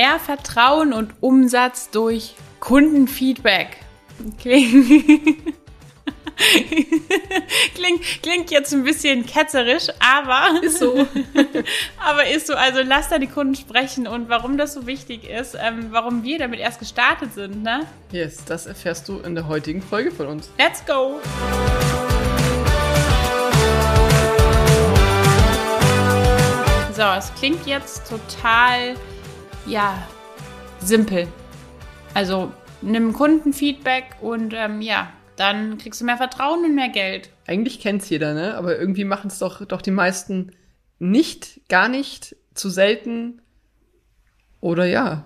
mehr 0.00 0.18
Vertrauen 0.18 0.94
und 0.94 1.12
Umsatz 1.20 1.90
durch 1.90 2.34
Kundenfeedback. 2.58 3.76
Klingt, 4.38 4.72
klingt, 7.74 8.22
klingt 8.22 8.50
jetzt 8.50 8.72
ein 8.72 8.84
bisschen 8.84 9.26
ketzerisch, 9.26 9.88
aber 9.98 10.62
ist 10.62 10.78
so. 10.78 11.06
aber 11.98 12.26
ist 12.28 12.46
so. 12.46 12.54
Also 12.54 12.80
lass 12.82 13.10
da 13.10 13.18
die 13.18 13.26
Kunden 13.26 13.54
sprechen 13.54 14.06
und 14.06 14.30
warum 14.30 14.56
das 14.56 14.72
so 14.72 14.86
wichtig 14.86 15.28
ist, 15.28 15.54
ähm, 15.60 15.88
warum 15.90 16.22
wir 16.24 16.38
damit 16.38 16.60
erst 16.60 16.78
gestartet 16.78 17.34
sind, 17.34 17.62
ne? 17.62 17.80
Yes, 18.10 18.42
das 18.46 18.64
erfährst 18.64 19.06
du 19.06 19.18
in 19.18 19.34
der 19.34 19.48
heutigen 19.48 19.82
Folge 19.82 20.10
von 20.10 20.28
uns. 20.28 20.48
Let's 20.56 20.82
go! 20.86 21.20
So, 27.00 27.06
es 27.16 27.32
klingt 27.34 27.66
jetzt 27.66 28.08
total, 28.08 28.94
ja, 29.70 30.06
simpel. 30.80 31.28
Also 32.12 32.52
nimm 32.82 33.12
Kundenfeedback 33.12 34.16
und 34.20 34.52
ähm, 34.52 34.82
ja, 34.82 35.12
dann 35.36 35.78
kriegst 35.78 36.00
du 36.00 36.04
mehr 36.04 36.16
Vertrauen 36.16 36.64
und 36.64 36.74
mehr 36.74 36.88
Geld. 36.88 37.30
Eigentlich 37.46 37.80
kennt's 37.80 38.10
jeder, 38.10 38.34
ne? 38.34 38.56
Aber 38.56 38.78
irgendwie 38.78 39.04
machen 39.04 39.28
es 39.28 39.38
doch, 39.38 39.64
doch 39.64 39.80
die 39.80 39.92
meisten 39.92 40.52
nicht, 40.98 41.60
gar 41.68 41.88
nicht, 41.88 42.36
zu 42.54 42.68
selten. 42.68 43.40
Oder 44.60 44.86
ja, 44.86 45.24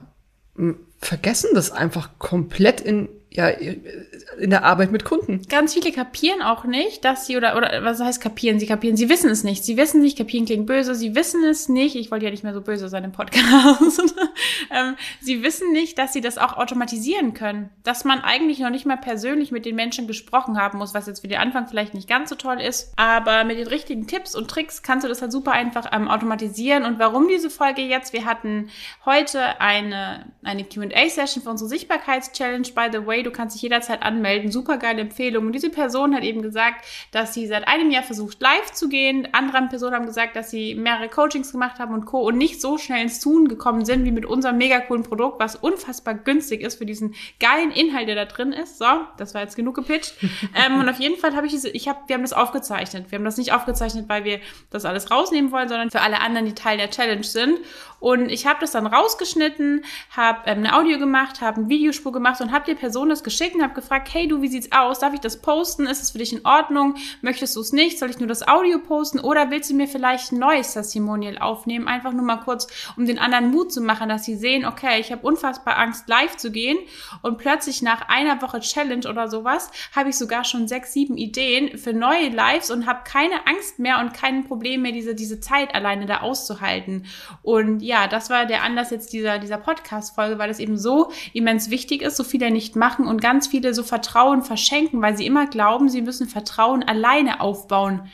vergessen 0.99 1.51
das 1.55 1.73
einfach 1.73 2.19
komplett 2.19 2.81
in 2.81 3.09
ja, 3.37 3.49
in 3.49 4.51
der 4.51 4.65
Arbeit 4.65 4.93
mit 4.93 5.05
Kunden. 5.05 5.43
Ganz 5.49 5.75
viele 5.75 5.91
kapieren 5.91 6.41
auch 6.41 6.65
nicht, 6.65 7.05
dass 7.05 7.27
sie, 7.27 7.37
oder, 7.37 7.57
oder 7.57 7.83
was 7.83 8.01
heißt 8.01 8.21
kapieren? 8.21 8.61
Sie 8.61 8.67
kapieren, 8.67 8.97
sie 8.97 9.09
wissen 9.09 9.29
es 9.29 9.43
nicht. 9.43 9.65
Sie 9.65 9.77
wissen 9.77 10.01
nicht, 10.03 10.17
kapieren 10.17 10.47
klingt 10.47 10.67
böse, 10.67 10.95
sie 10.95 11.17
wissen 11.17 11.43
es 11.43 11.69
nicht. 11.69 11.97
Ich 11.97 12.13
wollte 12.13 12.27
ja 12.27 12.31
nicht 12.31 12.45
mehr 12.45 12.55
so 12.55 12.61
böse 12.61 12.89
sein 12.89 13.03
im 13.03 13.11
Podcast. 13.11 14.15
ähm, 14.71 14.95
sie 15.21 15.43
wissen 15.43 15.73
nicht, 15.73 15.99
dass 15.99 16.13
sie 16.13 16.21
das 16.21 16.39
auch 16.39 16.57
automatisieren 16.57 17.35
können. 17.35 17.71
Dass 17.83 18.05
man 18.05 18.21
eigentlich 18.21 18.61
noch 18.61 18.71
nicht 18.71 18.87
mal 18.87 18.99
persönlich 18.99 19.51
mit 19.51 19.67
den 19.67 19.75
Menschen 19.75 20.07
gesprochen 20.07 20.57
haben 20.57 20.79
muss, 20.79 20.95
was 20.95 21.09
jetzt 21.09 21.21
für 21.21 21.29
den 21.29 21.39
Anfang 21.39 21.67
vielleicht 21.67 21.95
nicht 21.95 22.09
ganz 22.09 22.31
so 22.31 22.37
toll 22.37 22.61
ist. 22.61 22.93
Aber 22.95 23.43
mit 23.43 23.59
den 23.59 23.67
richtigen 23.67 24.07
Tipps 24.07 24.37
und 24.37 24.49
Tricks 24.49 24.83
kannst 24.83 25.05
du 25.05 25.09
das 25.09 25.21
halt 25.21 25.33
super 25.33 25.51
einfach 25.51 25.91
ähm, 25.93 26.07
automatisieren. 26.07 26.85
Und 26.85 27.01
warum 27.01 27.27
diese 27.27 27.51
Folge 27.51 27.83
jetzt? 27.83 28.13
Wir 28.13 28.27
hatten 28.27 28.71
heute 29.05 29.61
eine, 29.61 30.27
eine 30.45 30.63
Q&A-Session 30.63 31.43
für 31.43 31.51
unsere 31.51 31.69
Sichtbarkeits-Challenge, 31.69 32.69
by 32.77 32.87
the 32.93 33.05
way 33.05 33.24
du 33.25 33.31
kannst 33.31 33.57
dich 33.57 33.63
jederzeit 33.63 34.03
anmelden. 34.03 34.51
Super 34.51 34.79
geile 34.79 35.01
Empfehlung. 35.01 35.47
Und 35.47 35.53
diese 35.53 35.71
Person 35.71 36.15
hat 36.15 36.23
eben 36.23 36.43
gesagt, 36.43 36.85
dass 37.11 37.35
sie 37.35 37.47
seit 37.47 37.67
einem 37.67 37.91
Jahr 37.91 38.03
versucht, 38.03 38.41
live 38.41 38.73
zu 38.73 38.89
gehen. 38.89 39.29
Andere 39.33 39.63
Personen 39.69 39.95
haben 39.95 40.07
gesagt, 40.07 40.37
dass 40.37 40.51
sie 40.51 40.75
mehrere 40.75 41.09
Coachings 41.09 41.53
gemacht 41.53 41.79
haben 41.79 41.95
und 41.95 42.05
Co. 42.07 42.21
und 42.21 42.39
nicht 42.39 42.61
so 42.61 42.79
schnell 42.79 43.03
ins 43.03 43.21
Tun 43.21 43.49
gekommen 43.49 43.85
sind 43.85 44.05
wie 44.05 44.11
mit 44.11 44.27
unserem 44.27 44.59
mega 44.59 44.81
coolen 44.81 45.03
Produkt, 45.03 45.41
was 45.41 45.57
unfassbar 45.57 46.15
günstig 46.15 46.61
ist 46.61 46.77
für 46.77 46.87
diesen 46.87 47.15
geilen 47.41 47.71
Inhalt, 47.71 48.09
der 48.09 48.15
da 48.15 48.25
drin 48.25 48.53
ist. 48.53 48.79
So, 48.79 48.87
das 49.17 49.35
war 49.35 49.43
jetzt 49.43 49.57
genug 49.57 49.75
gepitcht. 49.75 50.15
ähm, 50.55 50.79
und 50.81 50.89
auf 50.89 51.01
jeden 51.01 51.19
Fall 51.19 51.35
habe 51.35 51.47
ich 51.47 51.53
diese, 51.53 51.69
ich 51.71 51.89
habe, 51.89 52.01
wir 52.07 52.15
haben 52.15 52.23
das 52.23 52.33
aufgezeichnet. 52.33 53.11
Wir 53.11 53.19
haben 53.19 53.25
das 53.25 53.37
nicht 53.37 53.53
aufgezeichnet, 53.53 54.09
weil 54.09 54.25
wir 54.25 54.41
das 54.71 54.85
alles 54.85 55.11
rausnehmen 55.11 55.51
wollen, 55.53 55.69
sondern 55.69 55.91
für 55.91 56.01
alle 56.01 56.21
anderen, 56.21 56.47
die 56.47 56.55
Teil 56.55 56.79
der 56.79 56.91
Challenge 56.91 57.25
sind. 57.25 57.59
Und 58.01 58.29
ich 58.29 58.47
habe 58.47 58.59
das 58.61 58.73
dann 58.73 58.87
rausgeschnitten, 58.87 59.83
habe 60.11 60.41
ähm, 60.45 60.59
eine 60.59 60.77
Audio 60.77 60.99
gemacht, 60.99 61.41
habe 61.41 61.61
eine 61.61 61.69
Videospur 61.71 62.13
gemacht 62.13 62.41
und 62.43 62.53
habe 62.53 62.67
der 62.67 62.75
Person 62.75 63.09
das 63.15 63.25
geschickt 63.25 63.55
und 63.55 63.63
habe 63.63 63.75
gefragt, 63.75 64.09
hey 64.13 64.29
du, 64.29 64.43
wie 64.43 64.49
sieht's 64.49 64.73
aus? 64.73 64.99
Darf 64.99 65.15
ich 65.15 65.21
das 65.21 65.41
posten? 65.41 65.87
Ist 65.87 66.03
es 66.03 66.11
für 66.11 66.19
dich 66.19 66.33
in 66.33 66.45
Ordnung? 66.45 66.97
Möchtest 67.23 67.57
du 67.57 67.61
es 67.61 67.73
nicht? 67.73 67.99
Soll 67.99 68.11
ich 68.11 68.19
nur 68.19 68.29
das 68.29 68.47
Audio 68.47 68.79
posten? 68.79 69.21
Oder 69.21 69.51
willst 69.51 69.71
du 69.71 69.75
mir 69.75 69.89
vielleicht 69.89 70.33
ein 70.33 70.39
neues 70.39 70.73
Testimonial 70.75 71.39
aufnehmen? 71.39 71.89
Einfach 71.89 72.13
nur 72.13 72.25
mal 72.25 72.39
kurz, 72.39 72.67
um 72.97 73.07
den 73.07 73.19
anderen 73.19 73.51
Mut 73.51 73.73
zu 73.73 73.81
machen, 73.81 74.09
dass 74.09 74.25
sie 74.25 74.37
sehen, 74.37 74.65
okay, 74.65 75.01
ich 75.01 75.13
habe 75.13 75.27
unfassbar 75.27 75.79
Angst, 75.79 76.09
live 76.09 76.37
zu 76.37 76.51
gehen. 76.51 76.79
Und 77.23 77.39
plötzlich 77.39 77.83
nach 77.83 78.09
einer 78.09 78.41
Woche 78.43 78.61
Challenge 78.61 79.09
oder 79.09 79.29
sowas 79.29 79.71
habe 79.95 80.11
ich 80.11 80.17
sogar 80.17 80.45
schon 80.45 80.69
sechs, 80.69 80.93
sieben 80.93 81.17
Ideen 81.17 81.79
für 81.79 81.93
neue 81.93 82.29
Lives 82.29 82.71
und 82.71 82.87
habe 82.87 83.01
keine 83.05 83.47
Angst 83.47 83.79
mehr 83.79 84.01
und 84.01 84.13
kein 84.13 84.45
Problem 84.45 84.83
mehr, 84.83 84.93
diese, 84.93 85.15
diese 85.15 85.41
Zeit 85.41 85.75
alleine 85.75 86.07
da 86.07 86.21
auszuhalten. 86.21 87.07
Und 87.43 87.81
ja, 87.81 88.09
das 88.09 88.31
war 88.31 88.47
der 88.47 88.63
Anlass 88.63 88.91
jetzt 88.91 89.13
dieser, 89.13 89.39
dieser 89.39 89.59
Podcast-Folge, 89.59 90.39
weil 90.39 90.51
es 90.51 90.59
eben 90.59 90.77
so 90.77 91.11
immens 91.33 91.71
wichtig 91.71 92.03
ist, 92.03 92.17
so 92.17 92.25
viele 92.25 92.51
nicht 92.51 92.77
machen 92.95 93.07
und 93.07 93.21
ganz 93.21 93.47
viele 93.47 93.75
so 93.75 93.83
Vertrauen 93.83 94.43
verschenken, 94.43 95.03
weil 95.03 95.17
sie 95.17 95.27
immer 95.27 95.47
glauben, 95.47 95.89
sie 95.89 96.03
müssen 96.03 96.29
Vertrauen 96.29 96.83
alleine 96.83 97.41
aufbauen. 97.41 98.09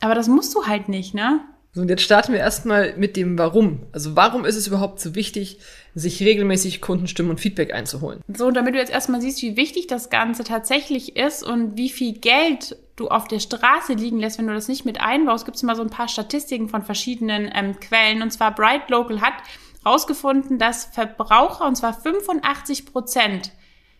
Aber 0.00 0.14
das 0.14 0.28
musst 0.28 0.54
du 0.54 0.66
halt 0.66 0.88
nicht, 0.88 1.14
ne? 1.14 1.40
So, 1.72 1.80
und 1.80 1.88
jetzt 1.88 2.02
starten 2.02 2.32
wir 2.32 2.38
erstmal 2.38 2.96
mit 2.96 3.16
dem 3.16 3.36
Warum. 3.36 3.80
Also 3.90 4.14
warum 4.14 4.44
ist 4.44 4.54
es 4.54 4.68
überhaupt 4.68 5.00
so 5.00 5.16
wichtig, 5.16 5.58
sich 5.96 6.20
regelmäßig 6.20 6.80
Kundenstimmen 6.80 7.30
und 7.30 7.40
Feedback 7.40 7.74
einzuholen? 7.74 8.20
So, 8.32 8.46
und 8.46 8.54
damit 8.54 8.74
du 8.74 8.78
jetzt 8.78 8.92
erstmal 8.92 9.20
siehst, 9.20 9.42
wie 9.42 9.56
wichtig 9.56 9.88
das 9.88 10.08
Ganze 10.08 10.44
tatsächlich 10.44 11.16
ist 11.16 11.42
und 11.42 11.76
wie 11.76 11.88
viel 11.88 12.12
Geld 12.12 12.76
du 12.94 13.08
auf 13.08 13.26
der 13.26 13.40
Straße 13.40 13.94
liegen 13.94 14.20
lässt, 14.20 14.38
wenn 14.38 14.46
du 14.46 14.54
das 14.54 14.68
nicht 14.68 14.84
mit 14.84 15.00
einbaust, 15.00 15.46
gibt 15.46 15.56
es 15.56 15.64
mal 15.64 15.74
so 15.74 15.82
ein 15.82 15.90
paar 15.90 16.06
Statistiken 16.06 16.68
von 16.68 16.82
verschiedenen 16.82 17.50
ähm, 17.52 17.80
Quellen. 17.80 18.22
Und 18.22 18.30
zwar 18.30 18.54
Bright 18.54 18.88
Local 18.90 19.20
hat 19.20 19.34
herausgefunden, 19.82 20.60
dass 20.60 20.84
Verbraucher, 20.84 21.66
und 21.66 21.74
zwar 21.74 21.92
85 21.92 22.86
Prozent, 22.86 23.50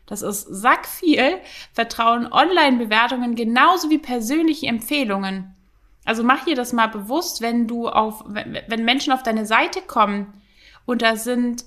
das 0.06 0.22
ist 0.22 0.42
sack 0.42 0.86
viel, 0.86 1.38
vertrauen 1.72 2.30
Online-Bewertungen 2.30 3.34
genauso 3.34 3.90
wie 3.90 3.98
persönliche 3.98 4.66
Empfehlungen. 4.66 5.54
Also 6.04 6.22
mach 6.22 6.44
dir 6.44 6.54
das 6.54 6.72
mal 6.72 6.88
bewusst, 6.88 7.40
wenn 7.40 7.66
du 7.66 7.88
auf, 7.88 8.24
wenn 8.26 8.84
Menschen 8.84 9.12
auf 9.12 9.22
deine 9.22 9.46
Seite 9.46 9.80
kommen 9.80 10.34
und 10.84 11.00
da 11.02 11.16
sind 11.16 11.64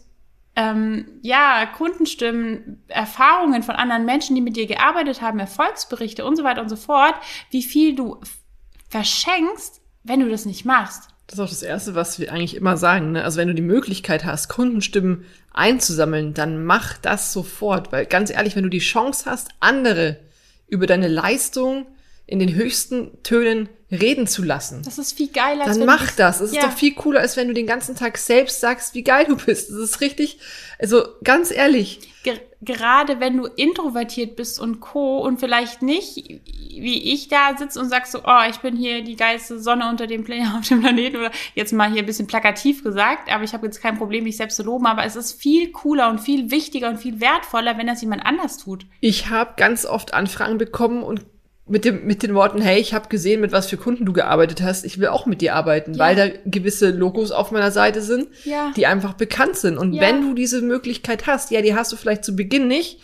ähm, 0.55 1.19
ja 1.21 1.65
Kundenstimmen, 1.65 2.83
Erfahrungen 2.87 3.63
von 3.63 3.75
anderen 3.75 4.05
Menschen, 4.05 4.35
die 4.35 4.41
mit 4.41 4.55
dir 4.55 4.67
gearbeitet 4.67 5.21
haben, 5.21 5.39
Erfolgsberichte 5.39 6.25
und 6.25 6.35
so 6.35 6.43
weiter 6.43 6.61
und 6.61 6.69
so 6.69 6.75
fort, 6.75 7.15
wie 7.51 7.63
viel 7.63 7.95
du 7.95 8.19
verschenkst, 8.89 9.81
wenn 10.03 10.19
du 10.19 10.29
das 10.29 10.45
nicht 10.45 10.65
machst. 10.65 11.09
Das 11.27 11.35
ist 11.35 11.43
auch 11.43 11.49
das 11.49 11.61
Erste, 11.61 11.93
was 11.93 12.19
wir 12.19 12.31
eigentlich 12.31 12.55
immer 12.55 12.77
sagen. 12.77 13.11
Ne? 13.11 13.23
Also 13.23 13.37
wenn 13.37 13.49
du 13.49 13.53
die 13.53 13.61
Möglichkeit 13.61 14.23
hast, 14.23 14.47
Kundenstimmen 14.47 15.25
einzusammeln, 15.53 16.33
dann 16.33 16.63
mach 16.63 16.97
das 16.97 17.33
sofort. 17.33 17.91
Weil 17.91 18.05
ganz 18.05 18.31
ehrlich, 18.31 18.55
wenn 18.55 18.63
du 18.63 18.69
die 18.69 18.79
Chance 18.79 19.29
hast, 19.29 19.49
andere 19.59 20.17
über 20.67 20.87
deine 20.87 21.09
Leistung 21.09 21.85
in 22.27 22.39
den 22.39 22.53
höchsten 22.53 23.23
Tönen 23.23 23.69
reden 23.89 24.27
zu 24.27 24.43
lassen. 24.43 24.81
Das 24.83 24.97
ist 24.97 25.15
viel 25.15 25.29
geiler. 25.29 25.63
Dann 25.63 25.85
mach 25.85 26.11
das. 26.11 26.41
Es 26.41 26.51
ja. 26.51 26.59
ist 26.59 26.67
doch 26.67 26.77
viel 26.77 26.93
cooler, 26.93 27.21
als 27.21 27.37
wenn 27.37 27.47
du 27.47 27.53
den 27.53 27.65
ganzen 27.65 27.95
Tag 27.95 28.17
selbst 28.17 28.59
sagst, 28.59 28.93
wie 28.95 29.03
geil 29.03 29.25
du 29.29 29.37
bist. 29.37 29.69
Das 29.69 29.77
ist 29.77 30.01
richtig, 30.01 30.39
also 30.77 31.03
ganz 31.23 31.51
ehrlich. 31.51 32.01
Ge 32.23 32.39
gerade 32.59 33.19
wenn 33.19 33.37
du 33.37 33.45
introvertiert 33.45 34.35
bist 34.35 34.59
und 34.59 34.79
co. 34.79 35.19
und 35.19 35.39
vielleicht 35.39 35.83
nicht, 35.83 36.17
wie 36.17 37.13
ich 37.13 37.27
da 37.27 37.55
sitze 37.55 37.79
und 37.79 37.87
sagst 37.87 38.11
so, 38.11 38.21
oh, 38.25 38.49
ich 38.49 38.57
bin 38.57 38.75
hier 38.75 39.03
die 39.03 39.15
geilste 39.15 39.59
Sonne 39.59 39.87
unter 39.87 40.07
dem, 40.07 40.23
Plan 40.23 40.55
auf 40.57 40.67
dem 40.67 40.81
Planeten 40.81 41.17
oder 41.17 41.31
jetzt 41.53 41.71
mal 41.71 41.91
hier 41.91 42.01
ein 42.01 42.07
bisschen 42.07 42.25
plakativ 42.25 42.83
gesagt, 42.83 43.31
aber 43.31 43.43
ich 43.43 43.53
habe 43.53 43.67
jetzt 43.67 43.79
kein 43.79 43.97
Problem, 43.97 44.23
mich 44.23 44.37
selbst 44.37 44.55
zu 44.55 44.63
loben, 44.63 44.87
aber 44.87 45.05
es 45.05 45.15
ist 45.15 45.39
viel 45.39 45.71
cooler 45.71 46.09
und 46.09 46.19
viel 46.19 46.49
wichtiger 46.49 46.89
und 46.89 46.97
viel 46.97 47.21
wertvoller, 47.21 47.77
wenn 47.77 47.87
das 47.87 48.01
jemand 48.01 48.25
anders 48.25 48.57
tut. 48.57 48.87
Ich 49.01 49.29
habe 49.29 49.53
ganz 49.55 49.85
oft 49.85 50.15
Anfragen 50.15 50.57
bekommen 50.57 51.03
und 51.03 51.25
mit 51.67 51.85
dem 51.85 52.05
mit 52.05 52.23
den 52.23 52.33
Worten, 52.33 52.61
hey, 52.61 52.79
ich 52.79 52.93
habe 52.93 53.09
gesehen, 53.09 53.41
mit 53.41 53.51
was 53.51 53.67
für 53.67 53.77
Kunden 53.77 54.05
du 54.05 54.13
gearbeitet 54.13 54.61
hast, 54.61 54.85
ich 54.85 54.99
will 54.99 55.07
auch 55.07 55.25
mit 55.25 55.41
dir 55.41 55.55
arbeiten, 55.55 55.93
ja. 55.93 55.99
weil 55.99 56.15
da 56.15 56.27
gewisse 56.45 56.91
Logos 56.91 57.31
auf 57.31 57.51
meiner 57.51 57.71
Seite 57.71 58.01
sind, 58.01 58.27
ja. 58.45 58.71
die 58.75 58.85
einfach 58.85 59.13
bekannt 59.13 59.57
sind. 59.57 59.77
Und 59.77 59.93
ja. 59.93 60.01
wenn 60.01 60.21
du 60.21 60.33
diese 60.33 60.61
Möglichkeit 60.61 61.27
hast, 61.27 61.51
ja, 61.51 61.61
die 61.61 61.75
hast 61.75 61.91
du 61.91 61.95
vielleicht 61.95 62.23
zu 62.23 62.35
Beginn 62.35 62.67
nicht, 62.67 62.99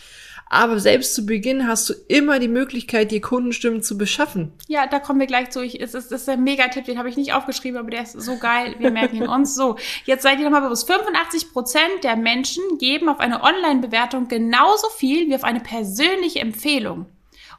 aber 0.53 0.79
selbst 0.79 1.16
zu 1.16 1.25
Beginn 1.25 1.68
hast 1.68 1.90
du 1.90 1.94
immer 2.07 2.38
die 2.38 2.47
Möglichkeit, 2.47 3.09
dir 3.09 3.22
Kundenstimmen 3.22 3.81
zu 3.81 3.97
beschaffen. 3.97 4.53
Ja, 4.68 4.85
da 4.85 5.00
kommen 5.00 5.20
wir 5.20 5.26
gleich 5.26 5.49
zu. 5.49 5.61
Ich, 5.61 5.82
es 5.82 5.96
ist, 5.96 6.11
das 6.11 6.22
ist 6.22 6.29
ein 6.29 6.43
Megatipp, 6.43 6.85
den 6.85 6.99
habe 6.99 7.09
ich 7.09 7.17
nicht 7.17 7.34
aufgeschrieben, 7.34 7.79
aber 7.79 7.90
der 7.90 8.03
ist 8.03 8.14
so 8.14 8.38
geil. 8.38 8.76
Wir 8.78 8.91
merken 8.91 9.16
ihn 9.16 9.28
uns. 9.28 9.55
So, 9.55 9.78
jetzt 10.05 10.22
seid 10.22 10.38
ihr 10.38 10.46
nochmal 10.46 10.61
bewusst. 10.61 10.85
85 10.85 11.53
Prozent 11.53 12.03
der 12.03 12.16
Menschen 12.16 12.64
geben 12.78 13.09
auf 13.09 13.20
eine 13.20 13.41
Online-Bewertung 13.41 14.28
genauso 14.28 14.88
viel 14.90 15.28
wie 15.28 15.35
auf 15.35 15.43
eine 15.43 15.59
persönliche 15.59 16.40
Empfehlung. 16.40 17.08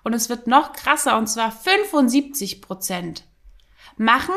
Und 0.05 0.12
es 0.12 0.29
wird 0.29 0.47
noch 0.47 0.73
krasser, 0.73 1.19
und 1.19 1.27
zwar 1.27 1.51
75 1.51 2.62
Prozent 2.62 3.25
machen 3.97 4.35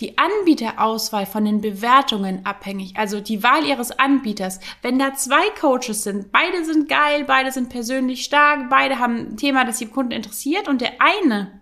die 0.00 0.18
Anbieterauswahl 0.18 1.24
von 1.24 1.44
den 1.44 1.60
Bewertungen 1.60 2.44
abhängig, 2.44 2.96
also 2.96 3.20
die 3.20 3.42
Wahl 3.44 3.64
ihres 3.64 3.92
Anbieters. 3.92 4.58
Wenn 4.82 4.98
da 4.98 5.14
zwei 5.14 5.50
Coaches 5.60 6.02
sind, 6.02 6.32
beide 6.32 6.64
sind 6.64 6.88
geil, 6.88 7.24
beide 7.24 7.52
sind 7.52 7.68
persönlich 7.68 8.24
stark, 8.24 8.68
beide 8.70 8.98
haben 8.98 9.16
ein 9.16 9.36
Thema, 9.36 9.64
das 9.64 9.78
die 9.78 9.86
Kunden 9.86 10.10
interessiert 10.10 10.66
und 10.66 10.80
der 10.80 11.00
eine 11.00 11.60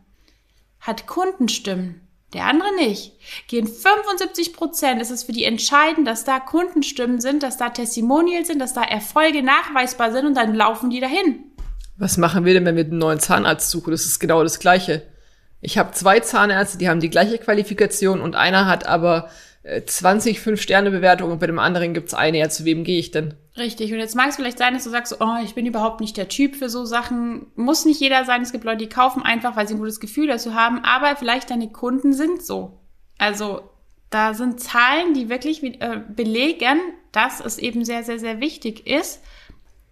hat 0.80 1.06
Kundenstimmen, 1.06 2.08
der 2.32 2.46
andere 2.46 2.74
nicht. 2.74 3.12
Gehen 3.48 3.66
75 3.66 4.54
Prozent 4.54 5.02
ist 5.02 5.10
es 5.10 5.24
für 5.24 5.32
die 5.32 5.44
entscheidend, 5.44 6.06
dass 6.06 6.24
da 6.24 6.40
Kundenstimmen 6.40 7.20
sind, 7.20 7.42
dass 7.42 7.58
da 7.58 7.68
Testimonials 7.68 8.48
sind, 8.48 8.60
dass 8.60 8.72
da 8.72 8.82
Erfolge 8.82 9.42
nachweisbar 9.42 10.10
sind 10.10 10.26
und 10.26 10.34
dann 10.34 10.54
laufen 10.54 10.88
die 10.88 11.00
dahin. 11.00 11.51
Was 11.96 12.16
machen 12.16 12.44
wir 12.44 12.54
denn, 12.54 12.64
wenn 12.64 12.76
wir 12.76 12.84
einen 12.84 12.98
neuen 12.98 13.20
Zahnarzt 13.20 13.70
suchen? 13.70 13.90
Das 13.90 14.04
ist 14.04 14.18
genau 14.18 14.42
das 14.42 14.58
Gleiche. 14.58 15.02
Ich 15.60 15.78
habe 15.78 15.92
zwei 15.92 16.20
Zahnärzte, 16.20 16.78
die 16.78 16.88
haben 16.88 17.00
die 17.00 17.10
gleiche 17.10 17.38
Qualifikation 17.38 18.20
und 18.20 18.34
einer 18.34 18.66
hat 18.66 18.86
aber 18.86 19.28
20 19.64 20.40
Fünf-Sterne-Bewertungen 20.40 21.32
und 21.32 21.38
bei 21.38 21.46
dem 21.46 21.60
anderen 21.60 21.94
gibt's 21.94 22.14
eine. 22.14 22.38
Ja, 22.38 22.48
zu 22.48 22.64
wem 22.64 22.82
gehe 22.82 22.98
ich 22.98 23.12
denn? 23.12 23.34
Richtig. 23.56 23.92
Und 23.92 24.00
jetzt 24.00 24.16
mag 24.16 24.30
es 24.30 24.36
vielleicht 24.36 24.58
sein, 24.58 24.74
dass 24.74 24.84
du 24.84 24.90
sagst, 24.90 25.16
oh, 25.20 25.36
ich 25.44 25.54
bin 25.54 25.66
überhaupt 25.66 26.00
nicht 26.00 26.16
der 26.16 26.28
Typ 26.28 26.56
für 26.56 26.68
so 26.68 26.84
Sachen. 26.84 27.46
Muss 27.54 27.84
nicht 27.84 28.00
jeder 28.00 28.24
sein. 28.24 28.42
Es 28.42 28.50
gibt 28.50 28.64
Leute, 28.64 28.78
die 28.78 28.88
kaufen 28.88 29.22
einfach, 29.22 29.54
weil 29.54 29.68
sie 29.68 29.74
ein 29.74 29.78
gutes 29.78 30.00
Gefühl 30.00 30.26
dazu 30.26 30.54
haben. 30.54 30.82
Aber 30.84 31.14
vielleicht 31.14 31.50
deine 31.50 31.70
Kunden 31.70 32.12
sind 32.12 32.44
so. 32.44 32.80
Also 33.18 33.70
da 34.10 34.34
sind 34.34 34.60
Zahlen, 34.60 35.14
die 35.14 35.28
wirklich 35.28 35.62
äh, 35.62 36.00
belegen, 36.08 36.80
dass 37.12 37.40
es 37.40 37.58
eben 37.58 37.84
sehr, 37.84 38.02
sehr, 38.02 38.18
sehr 38.18 38.40
wichtig 38.40 38.86
ist. 38.88 39.22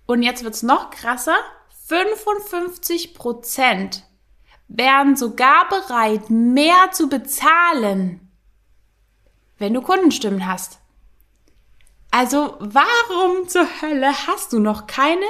Und 0.07 0.25
jetzt 0.25 0.43
wird's 0.43 0.65
noch 0.65 0.91
krasser. 0.91 1.37
55 1.91 3.15
Prozent 3.15 4.05
wären 4.69 5.17
sogar 5.17 5.69
bereit, 5.69 6.31
mehr 6.31 6.93
zu 6.93 7.09
bezahlen, 7.09 8.31
wenn 9.59 9.75
du 9.75 9.83
Kundenstimmen 9.83 10.47
hast. 10.47 10.79
Also 12.13 12.55
warum 12.61 13.49
zur 13.49 13.67
Hölle 13.83 14.13
hast 14.29 14.53
du 14.53 14.61
noch 14.61 14.87
keine 14.87 15.27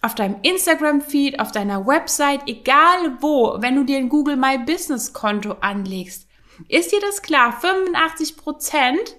auf 0.00 0.14
deinem 0.14 0.36
Instagram-Feed, 0.40 1.38
auf 1.38 1.52
deiner 1.52 1.86
Website, 1.86 2.40
egal 2.46 3.18
wo, 3.20 3.60
wenn 3.60 3.76
du 3.76 3.84
dir 3.84 3.98
ein 3.98 4.08
Google 4.08 4.36
My 4.36 4.56
Business 4.56 5.12
Konto 5.12 5.56
anlegst? 5.60 6.26
Ist 6.68 6.92
dir 6.92 7.00
das 7.00 7.20
klar? 7.20 7.52
85 7.60 8.38
Prozent 8.38 9.16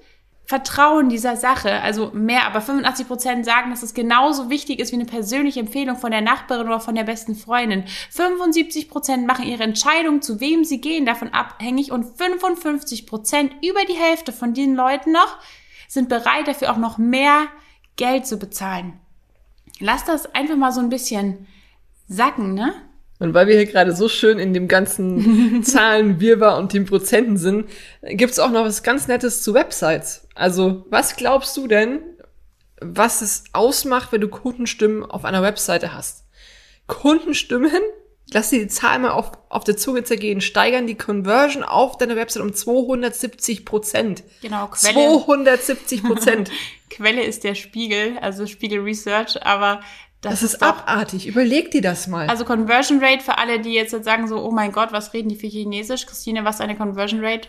vertrauen 0.49 1.09
dieser 1.09 1.35
Sache, 1.35 1.79
also 1.83 2.09
mehr, 2.11 2.47
aber 2.47 2.59
85 2.59 3.07
Prozent 3.07 3.45
sagen, 3.45 3.69
dass 3.69 3.83
es 3.83 3.93
genauso 3.93 4.49
wichtig 4.49 4.79
ist 4.79 4.91
wie 4.91 4.95
eine 4.95 5.05
persönliche 5.05 5.59
Empfehlung 5.59 5.95
von 5.95 6.09
der 6.09 6.21
Nachbarin 6.21 6.65
oder 6.65 6.79
von 6.79 6.95
der 6.95 7.03
besten 7.03 7.35
Freundin. 7.35 7.83
75 8.09 8.89
Prozent 8.89 9.27
machen 9.27 9.45
ihre 9.45 9.61
Entscheidung, 9.61 10.23
zu 10.23 10.39
wem 10.39 10.63
sie 10.63 10.81
gehen, 10.81 11.05
davon 11.05 11.35
abhängig 11.35 11.91
und 11.91 12.17
55 12.17 13.05
Prozent, 13.05 13.53
über 13.63 13.85
die 13.87 13.93
Hälfte 13.93 14.31
von 14.31 14.55
den 14.55 14.73
Leuten 14.73 15.11
noch, 15.11 15.37
sind 15.87 16.09
bereit 16.09 16.47
dafür 16.47 16.71
auch 16.71 16.77
noch 16.77 16.97
mehr 16.97 17.45
Geld 17.95 18.25
zu 18.25 18.39
bezahlen. 18.39 18.99
Lass 19.79 20.03
das 20.05 20.33
einfach 20.33 20.55
mal 20.55 20.71
so 20.71 20.79
ein 20.79 20.89
bisschen 20.89 21.45
sacken, 22.07 22.55
ne? 22.55 22.73
Und 23.19 23.33
weil 23.33 23.47
wir 23.47 23.55
hier 23.55 23.65
gerade 23.65 23.93
so 23.93 24.07
schön 24.07 24.39
in 24.39 24.53
dem 24.53 24.69
ganzen 24.69 25.61
Zahlen, 25.63 26.21
Wirrwarr 26.21 26.57
und 26.57 26.71
den 26.73 26.85
Prozenten 26.85 27.37
sind, 27.37 27.69
gibt's 28.01 28.39
auch 28.39 28.49
noch 28.49 28.63
was 28.63 28.81
ganz 28.81 29.07
Nettes 29.07 29.43
zu 29.43 29.53
Websites. 29.53 30.27
Also, 30.35 30.85
was 30.89 31.17
glaubst 31.17 31.55
du 31.57 31.67
denn, 31.67 31.99
was 32.79 33.21
es 33.21 33.43
ausmacht, 33.51 34.13
wenn 34.13 34.21
du 34.21 34.29
Kundenstimmen 34.29 35.03
auf 35.03 35.25
einer 35.25 35.43
Webseite 35.43 35.93
hast? 35.93 36.23
Kundenstimmen, 36.87 37.81
lass 38.31 38.51
dir 38.51 38.59
die 38.59 38.67
Zahl 38.67 38.99
mal 38.99 39.11
auf, 39.11 39.33
auf 39.49 39.65
der 39.65 39.75
Zunge 39.75 40.05
zergehen, 40.05 40.39
steigern 40.39 40.87
die 40.87 40.95
Conversion 40.95 41.63
auf 41.63 41.97
deiner 41.97 42.15
Website 42.15 42.41
um 42.41 42.53
270 42.53 43.65
Prozent. 43.65 44.23
Genau, 44.41 44.67
Quelle. 44.67 44.93
270 44.93 46.03
Prozent. 46.03 46.51
Quelle 46.89 47.23
ist 47.23 47.43
der 47.43 47.55
Spiegel, 47.55 48.17
also 48.19 48.47
Spiegel 48.47 48.79
Research, 48.79 49.43
aber 49.45 49.81
das, 50.21 50.33
das 50.33 50.43
ist, 50.43 50.53
ist 50.55 50.63
abartig. 50.63 51.27
Überleg 51.27 51.71
dir 51.71 51.81
das 51.81 52.07
mal. 52.07 52.27
Also 52.27 52.43
Conversion 52.43 52.99
Rate 53.01 53.23
für 53.23 53.37
alle, 53.37 53.59
die 53.59 53.73
jetzt 53.73 53.91
sagen 54.03 54.27
so, 54.27 54.43
oh 54.43 54.51
mein 54.51 54.71
Gott, 54.71 54.91
was 54.91 55.13
reden 55.13 55.29
die 55.29 55.35
für 55.35 55.47
Chinesisch? 55.47 56.05
Christine, 56.05 56.43
was 56.43 56.55
ist 56.55 56.61
eine 56.61 56.75
Conversion 56.75 57.23
Rate? 57.23 57.47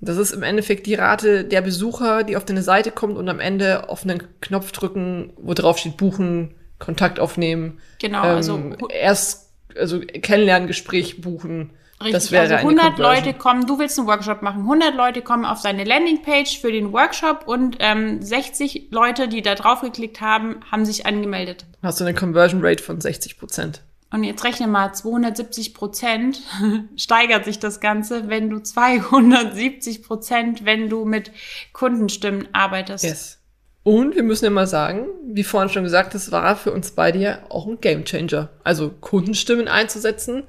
Das 0.00 0.16
ist 0.16 0.32
im 0.32 0.42
Endeffekt 0.42 0.86
die 0.86 0.94
Rate 0.94 1.44
der 1.44 1.60
Besucher, 1.60 2.22
die 2.22 2.36
auf 2.36 2.44
deine 2.44 2.62
Seite 2.62 2.92
kommt 2.92 3.16
und 3.16 3.28
am 3.28 3.40
Ende 3.40 3.88
auf 3.88 4.04
einen 4.04 4.22
Knopf 4.40 4.72
drücken, 4.72 5.32
wo 5.36 5.54
drauf 5.54 5.78
steht 5.78 5.96
buchen, 5.96 6.54
Kontakt 6.78 7.18
aufnehmen. 7.18 7.78
Genau, 8.00 8.22
also 8.22 8.54
ähm, 8.54 8.72
also 8.72 8.88
erst 8.88 9.50
also 9.76 10.00
Kennenlerngespräch 10.00 11.20
buchen. 11.20 11.70
Richtig, 12.00 12.12
das 12.12 12.30
wäre 12.30 12.42
also 12.42 12.54
100 12.54 12.98
Leute 12.98 13.34
kommen, 13.34 13.66
du 13.66 13.78
willst 13.80 13.98
einen 13.98 14.06
Workshop 14.06 14.40
machen, 14.42 14.60
100 14.60 14.94
Leute 14.94 15.20
kommen 15.20 15.44
auf 15.44 15.62
deine 15.62 15.82
Landingpage 15.82 16.60
für 16.60 16.70
den 16.70 16.92
Workshop 16.92 17.48
und 17.48 17.76
ähm, 17.80 18.22
60 18.22 18.88
Leute, 18.90 19.26
die 19.26 19.42
da 19.42 19.56
drauf 19.56 19.80
geklickt 19.80 20.20
haben, 20.20 20.60
haben 20.70 20.84
sich 20.84 21.06
angemeldet. 21.06 21.66
Hast 21.82 21.98
du 21.98 22.04
eine 22.04 22.14
Conversion 22.14 22.64
Rate 22.64 22.82
von 22.82 23.00
60 23.00 23.38
Prozent. 23.38 23.82
Und 24.10 24.24
jetzt 24.24 24.44
rechne 24.44 24.68
mal, 24.68 24.92
270 24.92 25.74
Prozent 25.74 26.40
steigert 26.96 27.44
sich 27.44 27.58
das 27.58 27.80
Ganze, 27.80 28.28
wenn 28.28 28.48
du 28.48 28.60
270 28.60 30.02
Prozent, 30.02 30.64
wenn 30.64 30.88
du 30.88 31.04
mit 31.04 31.32
Kundenstimmen 31.72 32.48
arbeitest. 32.52 33.04
Yes. 33.04 33.38
Und 33.82 34.14
wir 34.14 34.22
müssen 34.22 34.44
ja 34.44 34.50
mal 34.50 34.66
sagen, 34.66 35.06
wie 35.26 35.44
vorhin 35.44 35.70
schon 35.70 35.82
gesagt, 35.82 36.14
das 36.14 36.30
war 36.30 36.56
für 36.56 36.72
uns 36.72 36.92
beide 36.92 37.18
ja 37.18 37.38
auch 37.48 37.66
ein 37.66 37.80
Gamechanger. 37.80 38.50
Also 38.62 38.90
Kundenstimmen 38.90 39.68
einzusetzen, 39.68 40.44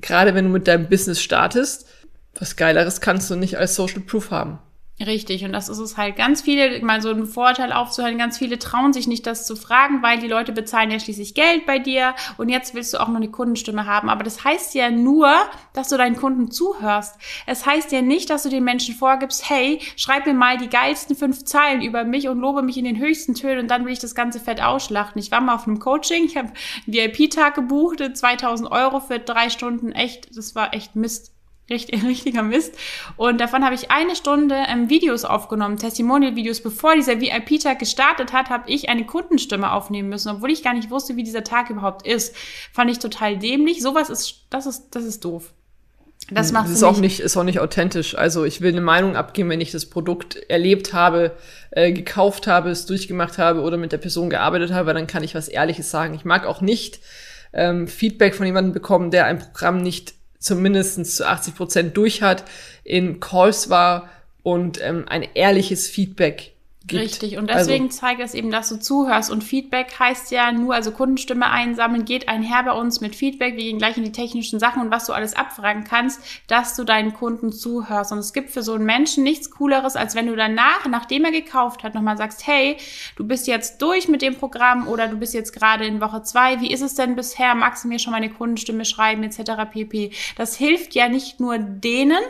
gerade 0.00 0.34
wenn 0.34 0.46
du 0.46 0.50
mit 0.50 0.68
deinem 0.68 0.88
Business 0.88 1.20
startest, 1.20 1.86
was 2.34 2.56
Geileres 2.56 3.00
kannst 3.00 3.30
du 3.30 3.36
nicht 3.36 3.58
als 3.58 3.74
Social 3.74 4.00
Proof 4.00 4.30
haben. 4.30 4.58
Richtig, 5.06 5.46
und 5.46 5.52
das 5.52 5.70
ist 5.70 5.78
es 5.78 5.96
halt. 5.96 6.16
Ganz 6.16 6.42
viele, 6.42 6.84
mal 6.84 7.00
so 7.00 7.08
einen 7.08 7.24
Vorteil 7.24 7.72
aufzuhören, 7.72 8.18
ganz 8.18 8.36
viele 8.36 8.58
trauen 8.58 8.92
sich 8.92 9.06
nicht, 9.06 9.26
das 9.26 9.46
zu 9.46 9.56
fragen, 9.56 10.02
weil 10.02 10.18
die 10.18 10.28
Leute 10.28 10.52
bezahlen 10.52 10.90
ja 10.90 11.00
schließlich 11.00 11.32
Geld 11.32 11.64
bei 11.64 11.78
dir 11.78 12.14
und 12.36 12.50
jetzt 12.50 12.74
willst 12.74 12.92
du 12.92 13.00
auch 13.00 13.08
noch 13.08 13.16
eine 13.16 13.30
Kundenstimme 13.30 13.86
haben. 13.86 14.10
Aber 14.10 14.24
das 14.24 14.44
heißt 14.44 14.74
ja 14.74 14.90
nur, 14.90 15.32
dass 15.72 15.88
du 15.88 15.96
deinen 15.96 16.16
Kunden 16.16 16.50
zuhörst. 16.50 17.16
Es 17.46 17.64
heißt 17.64 17.92
ja 17.92 18.02
nicht, 18.02 18.28
dass 18.28 18.42
du 18.42 18.50
den 18.50 18.62
Menschen 18.62 18.94
vorgibst, 18.94 19.48
hey, 19.48 19.80
schreib 19.96 20.26
mir 20.26 20.34
mal 20.34 20.58
die 20.58 20.68
geilsten 20.68 21.16
fünf 21.16 21.46
Zeilen 21.46 21.80
über 21.80 22.04
mich 22.04 22.28
und 22.28 22.38
lobe 22.38 22.60
mich 22.60 22.76
in 22.76 22.84
den 22.84 22.98
höchsten 22.98 23.34
Tönen 23.34 23.60
und 23.60 23.70
dann 23.70 23.86
will 23.86 23.94
ich 23.94 24.00
das 24.00 24.14
ganze 24.14 24.38
Fett 24.38 24.62
ausschlachten. 24.62 25.18
Ich 25.18 25.30
war 25.30 25.40
mal 25.40 25.54
auf 25.54 25.66
einem 25.66 25.78
Coaching, 25.78 26.24
ich 26.24 26.36
habe 26.36 26.48
einen 26.48 26.94
VIP-Tag 26.94 27.54
gebucht, 27.54 28.02
2000 28.14 28.70
Euro 28.70 29.00
für 29.00 29.18
drei 29.18 29.48
Stunden, 29.48 29.92
echt, 29.92 30.36
das 30.36 30.54
war 30.54 30.74
echt 30.74 30.94
Mist. 30.94 31.32
Richtig, 31.70 32.02
richtiger 32.04 32.42
Mist. 32.42 32.74
Und 33.16 33.40
davon 33.40 33.64
habe 33.64 33.74
ich 33.74 33.90
eine 33.90 34.16
Stunde 34.16 34.56
ähm, 34.68 34.90
Videos 34.90 35.24
aufgenommen, 35.24 35.76
Testimonial-Videos. 35.76 36.60
Bevor 36.60 36.96
dieser 36.96 37.20
VIP-Tag 37.20 37.78
gestartet 37.78 38.32
hat, 38.32 38.50
habe 38.50 38.68
ich 38.68 38.88
eine 38.88 39.06
Kundenstimme 39.06 39.72
aufnehmen 39.72 40.08
müssen, 40.08 40.30
obwohl 40.30 40.50
ich 40.50 40.64
gar 40.64 40.74
nicht 40.74 40.90
wusste, 40.90 41.16
wie 41.16 41.22
dieser 41.22 41.44
Tag 41.44 41.70
überhaupt 41.70 42.06
ist. 42.06 42.34
Fand 42.72 42.90
ich 42.90 42.98
total 42.98 43.38
dämlich. 43.38 43.80
Sowas 43.82 44.10
ist, 44.10 44.46
das 44.50 44.66
ist, 44.66 44.88
das 44.90 45.04
ist 45.04 45.24
doof. 45.24 45.52
Das 46.32 46.52
macht 46.52 46.66
das 46.66 46.74
ist 46.74 46.82
auch 46.84 46.98
nicht, 46.98 47.20
ist 47.20 47.36
auch 47.36 47.44
nicht 47.44 47.58
authentisch. 47.58 48.16
Also 48.16 48.44
ich 48.44 48.60
will 48.60 48.70
eine 48.70 48.80
Meinung 48.80 49.16
abgeben, 49.16 49.48
wenn 49.50 49.60
ich 49.60 49.72
das 49.72 49.86
Produkt 49.86 50.36
erlebt 50.48 50.92
habe, 50.92 51.32
äh, 51.70 51.92
gekauft 51.92 52.46
habe, 52.46 52.70
es 52.70 52.86
durchgemacht 52.86 53.38
habe 53.38 53.62
oder 53.62 53.76
mit 53.76 53.90
der 53.90 53.98
Person 53.98 54.30
gearbeitet 54.30 54.72
habe, 54.72 54.94
dann 54.94 55.06
kann 55.06 55.24
ich 55.24 55.34
was 55.34 55.48
Ehrliches 55.48 55.90
sagen. 55.90 56.14
Ich 56.14 56.24
mag 56.24 56.46
auch 56.46 56.60
nicht 56.60 57.00
ähm, 57.52 57.88
Feedback 57.88 58.36
von 58.36 58.46
jemandem 58.46 58.72
bekommen, 58.72 59.10
der 59.10 59.24
ein 59.26 59.40
Programm 59.40 59.82
nicht 59.82 60.14
zumindest 60.40 61.06
zu 61.06 61.28
80 61.28 61.54
Prozent 61.54 61.96
durch 61.96 62.22
hat, 62.22 62.44
in 62.82 63.20
Calls 63.20 63.70
war 63.70 64.08
und 64.42 64.80
ähm, 64.82 65.04
ein 65.06 65.22
ehrliches 65.34 65.86
Feedback 65.86 66.54
gibt. 66.86 67.02
Richtig, 67.02 67.36
und 67.36 67.50
deswegen 67.50 67.86
also, 67.86 67.98
zeigt 67.98 68.20
es 68.20 68.34
eben, 68.34 68.50
dass 68.50 68.68
du 68.68 68.78
zuhörst. 68.78 69.30
Und 69.30 69.44
Feedback 69.44 69.98
heißt 69.98 70.30
ja 70.30 70.50
nur, 70.52 70.74
also 70.74 70.92
Kundenstimme 70.92 71.50
einsammeln, 71.50 72.04
geht 72.04 72.28
einher 72.28 72.62
bei 72.62 72.72
uns 72.72 73.00
mit 73.00 73.14
Feedback. 73.14 73.56
Wir 73.56 73.64
gehen 73.64 73.78
gleich 73.78 73.96
in 73.96 74.04
die 74.04 74.12
technischen 74.12 74.58
Sachen 74.58 74.82
und 74.82 74.90
was 74.90 75.06
du 75.06 75.12
alles 75.12 75.36
abfragen 75.36 75.84
kannst, 75.84 76.20
dass 76.46 76.76
du 76.76 76.84
deinen 76.84 77.12
Kunden 77.12 77.52
zuhörst. 77.52 78.12
Und 78.12 78.18
es 78.18 78.32
gibt 78.32 78.50
für 78.50 78.62
so 78.62 78.74
einen 78.74 78.84
Menschen 78.84 79.24
nichts 79.24 79.50
Cooleres, 79.50 79.96
als 79.96 80.14
wenn 80.14 80.26
du 80.26 80.36
danach, 80.36 80.86
nachdem 80.88 81.24
er 81.24 81.32
gekauft 81.32 81.82
hat, 81.82 81.94
nochmal 81.94 82.16
sagst, 82.16 82.46
hey, 82.46 82.76
du 83.16 83.26
bist 83.26 83.46
jetzt 83.46 83.82
durch 83.82 84.08
mit 84.08 84.22
dem 84.22 84.36
Programm 84.36 84.88
oder 84.88 85.08
du 85.08 85.16
bist 85.16 85.34
jetzt 85.34 85.52
gerade 85.52 85.84
in 85.84 86.00
Woche 86.00 86.22
zwei. 86.22 86.60
Wie 86.60 86.72
ist 86.72 86.82
es 86.82 86.94
denn 86.94 87.16
bisher? 87.16 87.54
Magst 87.54 87.84
du 87.84 87.88
mir 87.88 87.98
schon 87.98 88.12
meine 88.12 88.30
Kundenstimme 88.30 88.84
schreiben, 88.84 89.22
etc. 89.22 89.70
pp. 89.70 90.12
Das 90.36 90.56
hilft 90.56 90.94
ja 90.94 91.08
nicht 91.08 91.40
nur 91.40 91.58
denen, 91.58 92.22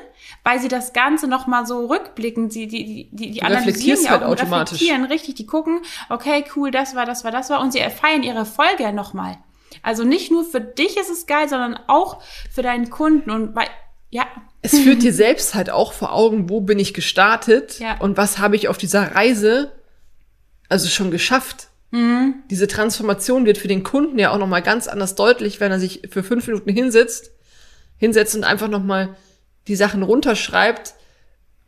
weil 0.45 0.61
sie 0.61 0.69
das 0.69 0.93
Ganze 0.93 1.27
nochmal 1.27 1.67
so 1.67 1.87
rückblicken, 1.87 2.51
sie, 2.51 2.67
die, 2.67 3.09
die, 3.11 3.31
die 3.33 3.43
analysieren 3.43 4.03
ja 4.03 4.11
halt 4.11 4.23
automatisch. 4.23 4.75
reflektieren, 4.75 5.05
richtig, 5.05 5.35
die 5.35 5.47
gucken, 5.47 5.81
okay, 6.09 6.45
cool, 6.57 6.71
das 6.71 6.95
war, 6.95 7.07
das 7.07 7.25
war, 7.25 7.31
das 7.31 7.51
war 7.51 7.61
und 7.61 7.73
sie 7.73 7.81
feiern 7.81 8.23
ihre 8.23 8.47
Folge 8.47 8.83
ja 8.83 8.93
nochmal. 8.93 9.39
Also 9.83 10.05
nicht 10.05 10.31
nur 10.31 10.45
für 10.45 10.61
dich 10.61 10.97
ist 10.97 11.11
es 11.11 11.27
geil, 11.27 11.49
sondern 11.49 11.79
auch 11.87 12.23
für 12.51 12.63
deinen 12.63 12.91
Kunden 12.91 13.31
und 13.31 13.55
weil, 13.55 13.69
ja. 14.11 14.27
Es 14.63 14.79
führt 14.79 15.03
dir 15.03 15.13
selbst 15.13 15.55
halt 15.55 15.71
auch 15.71 15.93
vor 15.93 16.13
Augen, 16.13 16.51
wo 16.51 16.61
bin 16.61 16.79
ich 16.79 16.93
gestartet 16.93 17.79
ja. 17.79 17.99
und 17.99 18.17
was 18.17 18.39
habe 18.39 18.57
ich 18.57 18.69
auf 18.69 18.77
dieser 18.77 19.15
Reise 19.15 19.73
also 20.69 20.89
schon 20.89 21.11
geschafft. 21.11 21.69
Mhm. 21.91 22.35
Diese 22.51 22.69
Transformation 22.69 23.45
wird 23.45 23.59
für 23.59 23.69
den 23.69 23.83
Kunden 23.83 24.19
ja 24.19 24.31
auch 24.31 24.39
nochmal 24.39 24.63
ganz 24.63 24.87
anders 24.87 25.15
deutlich, 25.17 25.61
wenn 25.61 25.73
er 25.73 25.81
sich 25.81 26.03
für 26.11 26.23
fünf 26.23 26.47
Minuten 26.47 26.71
hinsetzt, 26.71 27.33
hinsetzt 27.97 28.37
und 28.37 28.45
einfach 28.45 28.69
nochmal 28.69 29.17
die 29.69 29.77
Sachen 29.77 30.03
runterschreibt 30.03 30.95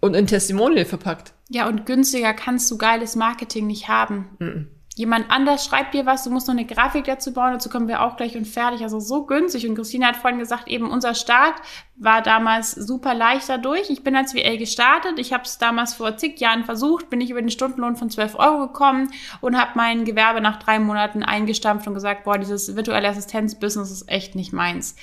und 0.00 0.14
in 0.14 0.26
Testimonial 0.26 0.84
verpackt. 0.84 1.32
Ja, 1.48 1.68
und 1.68 1.86
günstiger 1.86 2.34
kannst 2.34 2.70
du 2.70 2.78
geiles 2.78 3.16
Marketing 3.16 3.66
nicht 3.66 3.88
haben. 3.88 4.36
Mhm. 4.38 4.68
Jemand 4.94 5.30
anders 5.30 5.64
schreibt 5.64 5.94
dir 5.94 6.04
was, 6.04 6.24
du 6.24 6.30
musst 6.30 6.48
noch 6.48 6.54
eine 6.54 6.66
Grafik 6.66 7.04
dazu 7.04 7.32
bauen, 7.32 7.54
dazu 7.54 7.70
kommen 7.70 7.88
wir 7.88 8.02
auch 8.02 8.16
gleich 8.18 8.36
und 8.36 8.46
fertig. 8.46 8.82
Also 8.82 9.00
so 9.00 9.24
günstig. 9.24 9.66
Und 9.66 9.74
Christina 9.74 10.08
hat 10.08 10.16
vorhin 10.16 10.38
gesagt, 10.38 10.68
eben 10.68 10.90
unser 10.90 11.14
Start 11.14 11.54
war 11.96 12.20
damals 12.20 12.72
super 12.72 13.14
leicht 13.14 13.48
dadurch. 13.48 13.88
Ich 13.88 14.04
bin 14.04 14.14
als 14.14 14.34
VA 14.34 14.56
gestartet. 14.56 15.18
Ich 15.18 15.32
habe 15.32 15.44
es 15.44 15.56
damals 15.56 15.94
vor 15.94 16.18
zig 16.18 16.38
Jahren 16.40 16.64
versucht, 16.64 17.08
bin 17.08 17.22
ich 17.22 17.30
über 17.30 17.40
den 17.40 17.50
Stundenlohn 17.50 17.96
von 17.96 18.10
12 18.10 18.34
Euro 18.34 18.66
gekommen 18.66 19.10
und 19.40 19.58
habe 19.58 19.70
mein 19.76 20.04
Gewerbe 20.04 20.42
nach 20.42 20.58
drei 20.58 20.78
Monaten 20.78 21.22
eingestampft 21.22 21.86
und 21.86 21.94
gesagt, 21.94 22.24
boah, 22.24 22.36
dieses 22.36 22.76
virtuelle 22.76 23.08
Assistenzbusiness 23.08 23.90
ist 23.90 24.10
echt 24.10 24.34
nicht 24.34 24.52
meins. 24.52 24.94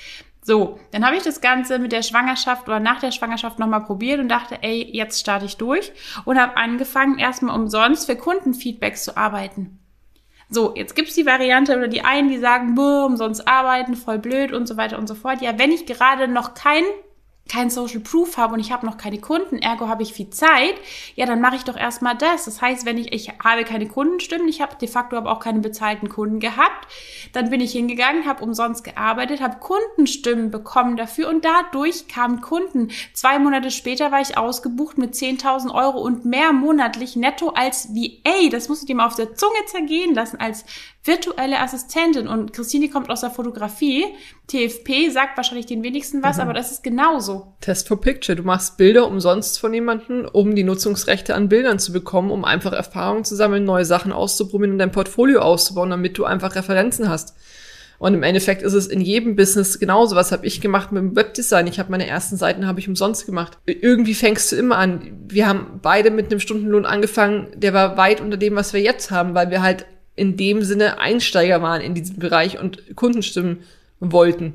So, 0.50 0.80
dann 0.90 1.06
habe 1.06 1.16
ich 1.16 1.22
das 1.22 1.42
Ganze 1.42 1.78
mit 1.78 1.92
der 1.92 2.02
Schwangerschaft 2.02 2.68
oder 2.68 2.80
nach 2.80 3.00
der 3.00 3.12
Schwangerschaft 3.12 3.60
nochmal 3.60 3.84
probiert 3.84 4.20
und 4.20 4.30
dachte, 4.30 4.58
ey, 4.64 4.82
jetzt 4.82 5.20
starte 5.20 5.46
ich 5.46 5.58
durch 5.58 5.92
und 6.26 6.42
habe 6.42 6.58
angefangen, 6.58 7.20
erstmal 7.20 7.54
umsonst 7.54 8.08
für 8.08 8.16
Kundenfeedbacks 8.16 9.04
zu 9.04 9.16
arbeiten. 9.16 9.78
So, 10.50 10.74
jetzt 10.76 10.96
gibt's 10.96 11.14
die 11.14 11.28
Variante 11.28 11.78
oder 11.78 11.88
die 11.88 12.02
einen, 12.02 12.30
die 12.30 12.40
sagen, 12.40 12.74
boah, 12.74 13.06
umsonst 13.06 13.48
arbeiten, 13.48 13.96
voll 13.96 14.18
blöd 14.18 14.52
und 14.52 14.68
so 14.68 14.76
weiter 14.76 14.98
und 14.98 15.06
so 15.06 15.14
fort. 15.14 15.40
Ja, 15.44 15.60
wenn 15.60 15.72
ich 15.72 15.86
gerade 15.86 16.28
noch 16.28 16.56
kein 16.56 16.84
kein 17.50 17.70
Social 17.70 18.00
Proof 18.00 18.38
habe 18.38 18.54
und 18.54 18.60
ich 18.60 18.72
habe 18.72 18.86
noch 18.86 18.98
keine 18.98 19.20
Kunden, 19.20 19.58
ergo 19.58 19.88
habe 19.88 20.04
ich 20.04 20.14
viel 20.14 20.30
Zeit, 20.30 20.76
ja, 21.16 21.26
dann 21.26 21.42
mache 21.42 21.56
ich 21.56 21.64
doch 21.64 21.76
erstmal 21.76 22.16
das. 22.16 22.46
Das 22.46 22.62
heißt, 22.62 22.86
wenn 22.86 22.98
ich, 22.98 23.12
ich 23.12 23.30
habe 23.44 23.64
keine 23.64 23.88
Kundenstimmen, 23.88 24.48
ich 24.48 24.62
habe 24.62 24.76
de 24.76 24.88
facto 24.88 25.18
aber 25.18 25.32
auch 25.32 25.40
keine 25.40 25.60
bezahlten 25.60 26.10
Kunden 26.10 26.40
gehabt, 26.40 26.88
dann 27.34 27.50
bin 27.50 27.60
ich 27.60 27.72
hingegangen, 27.72 28.26
habe 28.26 28.44
umsonst 28.44 28.84
gearbeitet, 28.84 29.42
habe 29.42 29.58
Kundenstimmen 29.60 30.52
bekommen 30.52 30.96
dafür 30.96 31.28
und 31.28 31.44
dadurch 31.44 32.08
kamen 32.08 32.42
Kunden. 32.42 32.90
Zwei 33.14 33.40
Monate 33.40 33.72
später 33.72 34.12
war 34.12 34.22
ich 34.22 34.38
ausgebucht 34.38 34.98
mit 34.98 35.16
10.000 35.16 35.74
Euro 35.74 36.00
und 36.00 36.26
mehr 36.26 36.54
monatlich 36.54 37.16
netto 37.16 37.50
als 37.50 37.90
VA. 37.90 38.50
Das 38.52 38.70
musst 38.70 38.84
du 38.84 38.88
dir 38.88 38.96
mal 38.96 39.08
auf 39.08 39.16
der 39.16 39.36
Zunge 39.36 39.66
zergehen 39.66 40.14
lassen 40.14 40.40
als 40.40 40.66
virtuelle 41.04 41.60
Assistentin. 41.60 42.28
Und 42.28 42.54
Christine 42.54 42.90
kommt 42.90 43.10
aus 43.10 43.22
der 43.22 43.32
Fotografie. 43.32 44.06
TFP 44.48 45.10
sagt 45.10 45.38
wahrscheinlich 45.38 45.66
den 45.66 45.84
wenigsten 45.84 46.24
was, 46.24 46.38
mhm. 46.38 46.44
aber 46.44 46.54
das 46.54 46.72
ist 46.72 46.84
genauso. 46.84 47.39
Test 47.62 47.88
for 47.88 48.00
Picture. 48.00 48.36
Du 48.36 48.44
machst 48.44 48.78
Bilder 48.78 49.08
umsonst 49.08 49.60
von 49.60 49.74
jemandem, 49.74 50.28
um 50.32 50.56
die 50.56 50.64
Nutzungsrechte 50.64 51.36
an 51.36 51.50
Bildern 51.50 51.80
zu 51.80 51.92
bekommen, 51.92 52.32
um 52.32 52.46
einfach 52.46 52.74
Erfahrungen 52.74 53.26
zu 53.26 53.36
sammeln, 53.36 53.66
neue 53.66 53.86
Sachen 53.86 54.12
auszuprobieren 54.12 54.74
und 54.74 54.80
dein 54.80 54.92
Portfolio 54.92 55.42
auszubauen, 55.42 55.90
damit 55.90 56.18
du 56.18 56.26
einfach 56.26 56.56
Referenzen 56.56 57.10
hast. 57.10 57.36
Und 58.00 58.14
im 58.14 58.24
Endeffekt 58.24 58.62
ist 58.62 58.74
es 58.74 58.88
in 58.88 59.02
jedem 59.02 59.36
Business 59.36 59.78
genauso. 59.78 60.16
Was 60.16 60.32
habe 60.32 60.46
ich 60.46 60.62
gemacht 60.62 60.94
mit 60.94 61.04
dem 61.04 61.16
Webdesign? 61.18 61.68
Ich 61.68 61.80
habe 61.80 61.92
meine 61.92 62.08
ersten 62.08 62.38
Seiten 62.38 62.66
habe 62.66 62.80
ich 62.80 62.88
umsonst 62.88 63.26
gemacht. 63.26 63.58
Irgendwie 63.66 64.14
fängst 64.14 64.52
du 64.52 64.56
immer 64.56 64.78
an. 64.78 65.12
Wir 65.28 65.48
haben 65.48 65.80
beide 65.82 66.10
mit 66.10 66.32
einem 66.32 66.40
Stundenlohn 66.40 66.86
angefangen, 66.86 67.48
der 67.56 67.74
war 67.74 67.98
weit 67.98 68.22
unter 68.22 68.38
dem, 68.38 68.56
was 68.56 68.72
wir 68.72 68.82
jetzt 68.82 69.12
haben, 69.12 69.36
weil 69.36 69.52
wir 69.52 69.62
halt 69.62 69.86
in 70.16 70.38
dem 70.38 70.64
Sinne 70.64 71.00
Einsteiger 71.00 71.62
waren 71.62 71.82
in 71.82 71.94
diesem 71.94 72.20
Bereich 72.20 72.58
und 72.60 72.96
Kundenstimmen 72.96 73.60
wollten. 74.00 74.54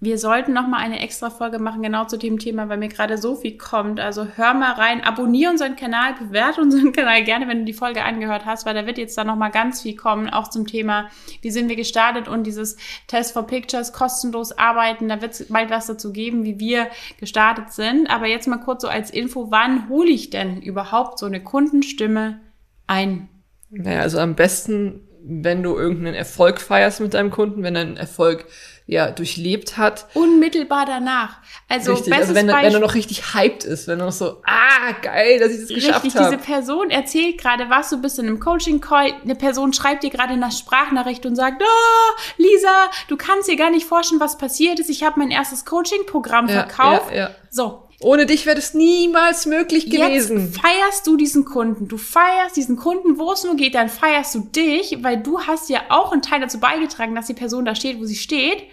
Wir 0.00 0.18
sollten 0.18 0.52
noch 0.52 0.66
mal 0.66 0.78
eine 0.78 1.00
extra 1.00 1.30
Folge 1.30 1.58
machen 1.58 1.82
genau 1.82 2.04
zu 2.04 2.18
dem 2.18 2.38
Thema, 2.38 2.68
weil 2.68 2.76
mir 2.76 2.88
gerade 2.88 3.16
so 3.16 3.36
viel 3.36 3.56
kommt. 3.56 4.00
Also 4.00 4.26
hör 4.36 4.52
mal 4.52 4.72
rein, 4.72 5.02
abonniere 5.02 5.50
unseren 5.50 5.76
Kanal, 5.76 6.14
bewerte 6.14 6.60
unseren 6.60 6.92
Kanal 6.92 7.24
gerne, 7.24 7.48
wenn 7.48 7.60
du 7.60 7.64
die 7.64 7.72
Folge 7.72 8.04
angehört 8.04 8.44
hast, 8.44 8.66
weil 8.66 8.74
da 8.74 8.86
wird 8.86 8.98
jetzt 8.98 9.16
dann 9.16 9.28
noch 9.28 9.36
mal 9.36 9.48
ganz 9.48 9.82
viel 9.82 9.96
kommen, 9.96 10.28
auch 10.28 10.48
zum 10.48 10.66
Thema, 10.66 11.08
wie 11.40 11.50
sind 11.50 11.68
wir 11.68 11.76
gestartet 11.76 12.28
und 12.28 12.46
dieses 12.46 12.76
Test 13.06 13.32
for 13.32 13.46
Pictures 13.46 13.92
kostenlos 13.92 14.52
arbeiten. 14.52 15.08
Da 15.08 15.22
wird 15.22 15.32
es 15.32 15.48
bald 15.48 15.70
was 15.70 15.86
dazu 15.86 16.12
geben, 16.12 16.44
wie 16.44 16.58
wir 16.60 16.88
gestartet 17.18 17.72
sind. 17.72 18.10
Aber 18.10 18.26
jetzt 18.26 18.48
mal 18.48 18.58
kurz 18.58 18.82
so 18.82 18.88
als 18.88 19.10
Info, 19.10 19.50
wann 19.50 19.88
hole 19.88 20.10
ich 20.10 20.28
denn 20.28 20.60
überhaupt 20.60 21.18
so 21.18 21.26
eine 21.26 21.42
Kundenstimme 21.42 22.40
ein? 22.86 23.28
Naja, 23.70 24.00
also 24.00 24.18
am 24.18 24.34
besten, 24.34 25.08
wenn 25.24 25.62
du 25.62 25.76
irgendeinen 25.76 26.14
Erfolg 26.14 26.60
feierst 26.60 27.00
mit 27.00 27.14
deinem 27.14 27.30
Kunden, 27.30 27.62
wenn 27.62 27.76
einen 27.76 27.96
Erfolg 27.96 28.46
ja 28.86 29.10
durchlebt 29.10 29.78
hat. 29.78 30.06
Unmittelbar 30.14 30.84
danach. 30.84 31.38
Also, 31.68 31.94
richtig, 31.94 32.12
also 32.12 32.34
wenn, 32.34 32.48
wenn 32.48 32.54
er 32.54 32.80
noch 32.80 32.94
richtig 32.94 33.34
hyped 33.34 33.64
ist, 33.64 33.88
wenn 33.88 33.98
er 33.98 34.06
noch 34.06 34.12
so, 34.12 34.42
ah, 34.44 34.92
geil, 35.00 35.38
dass 35.38 35.52
ich 35.52 35.60
das 35.60 35.68
geschafft 35.68 35.94
habe. 35.94 36.04
Richtig, 36.04 36.22
diese 36.22 36.38
Person 36.38 36.90
erzählt 36.90 37.38
gerade 37.38 37.70
was, 37.70 37.90
du 37.90 38.00
bist 38.00 38.18
in 38.18 38.26
einem 38.26 38.40
Coaching-Call, 38.40 39.14
eine 39.22 39.34
Person 39.34 39.72
schreibt 39.72 40.02
dir 40.02 40.10
gerade 40.10 40.34
eine 40.34 40.52
Sprachnachricht 40.52 41.24
und 41.24 41.34
sagt, 41.36 41.62
oh, 41.62 42.20
Lisa, 42.36 42.90
du 43.08 43.16
kannst 43.16 43.48
dir 43.48 43.56
gar 43.56 43.70
nicht 43.70 43.86
vorstellen, 43.86 44.20
was 44.20 44.36
passiert 44.36 44.78
ist. 44.78 44.90
Ich 44.90 45.02
habe 45.02 45.18
mein 45.18 45.30
erstes 45.30 45.64
Coaching-Programm 45.64 46.48
ja, 46.48 46.66
verkauft. 46.66 47.10
Ja, 47.10 47.16
ja. 47.16 47.30
So, 47.50 47.84
ohne 48.00 48.26
dich 48.26 48.44
wäre 48.44 48.56
das 48.56 48.74
niemals 48.74 49.46
möglich 49.46 49.88
gewesen. 49.88 50.52
Jetzt 50.52 50.60
feierst 50.60 51.06
du 51.06 51.16
diesen 51.16 51.46
Kunden. 51.46 51.88
Du 51.88 51.96
feierst 51.96 52.54
diesen 52.54 52.76
Kunden, 52.76 53.18
wo 53.18 53.32
es 53.32 53.44
nur 53.44 53.56
geht, 53.56 53.74
dann 53.74 53.88
feierst 53.88 54.34
du 54.34 54.40
dich, 54.40 54.98
weil 55.02 55.22
du 55.22 55.40
hast 55.40 55.70
ja 55.70 55.80
auch 55.88 56.12
einen 56.12 56.20
Teil 56.20 56.40
dazu 56.40 56.60
beigetragen, 56.60 57.14
dass 57.14 57.28
die 57.28 57.34
Person 57.34 57.64
da 57.64 57.74
steht, 57.74 57.98
wo 57.98 58.04
sie 58.04 58.16
steht. 58.16 58.64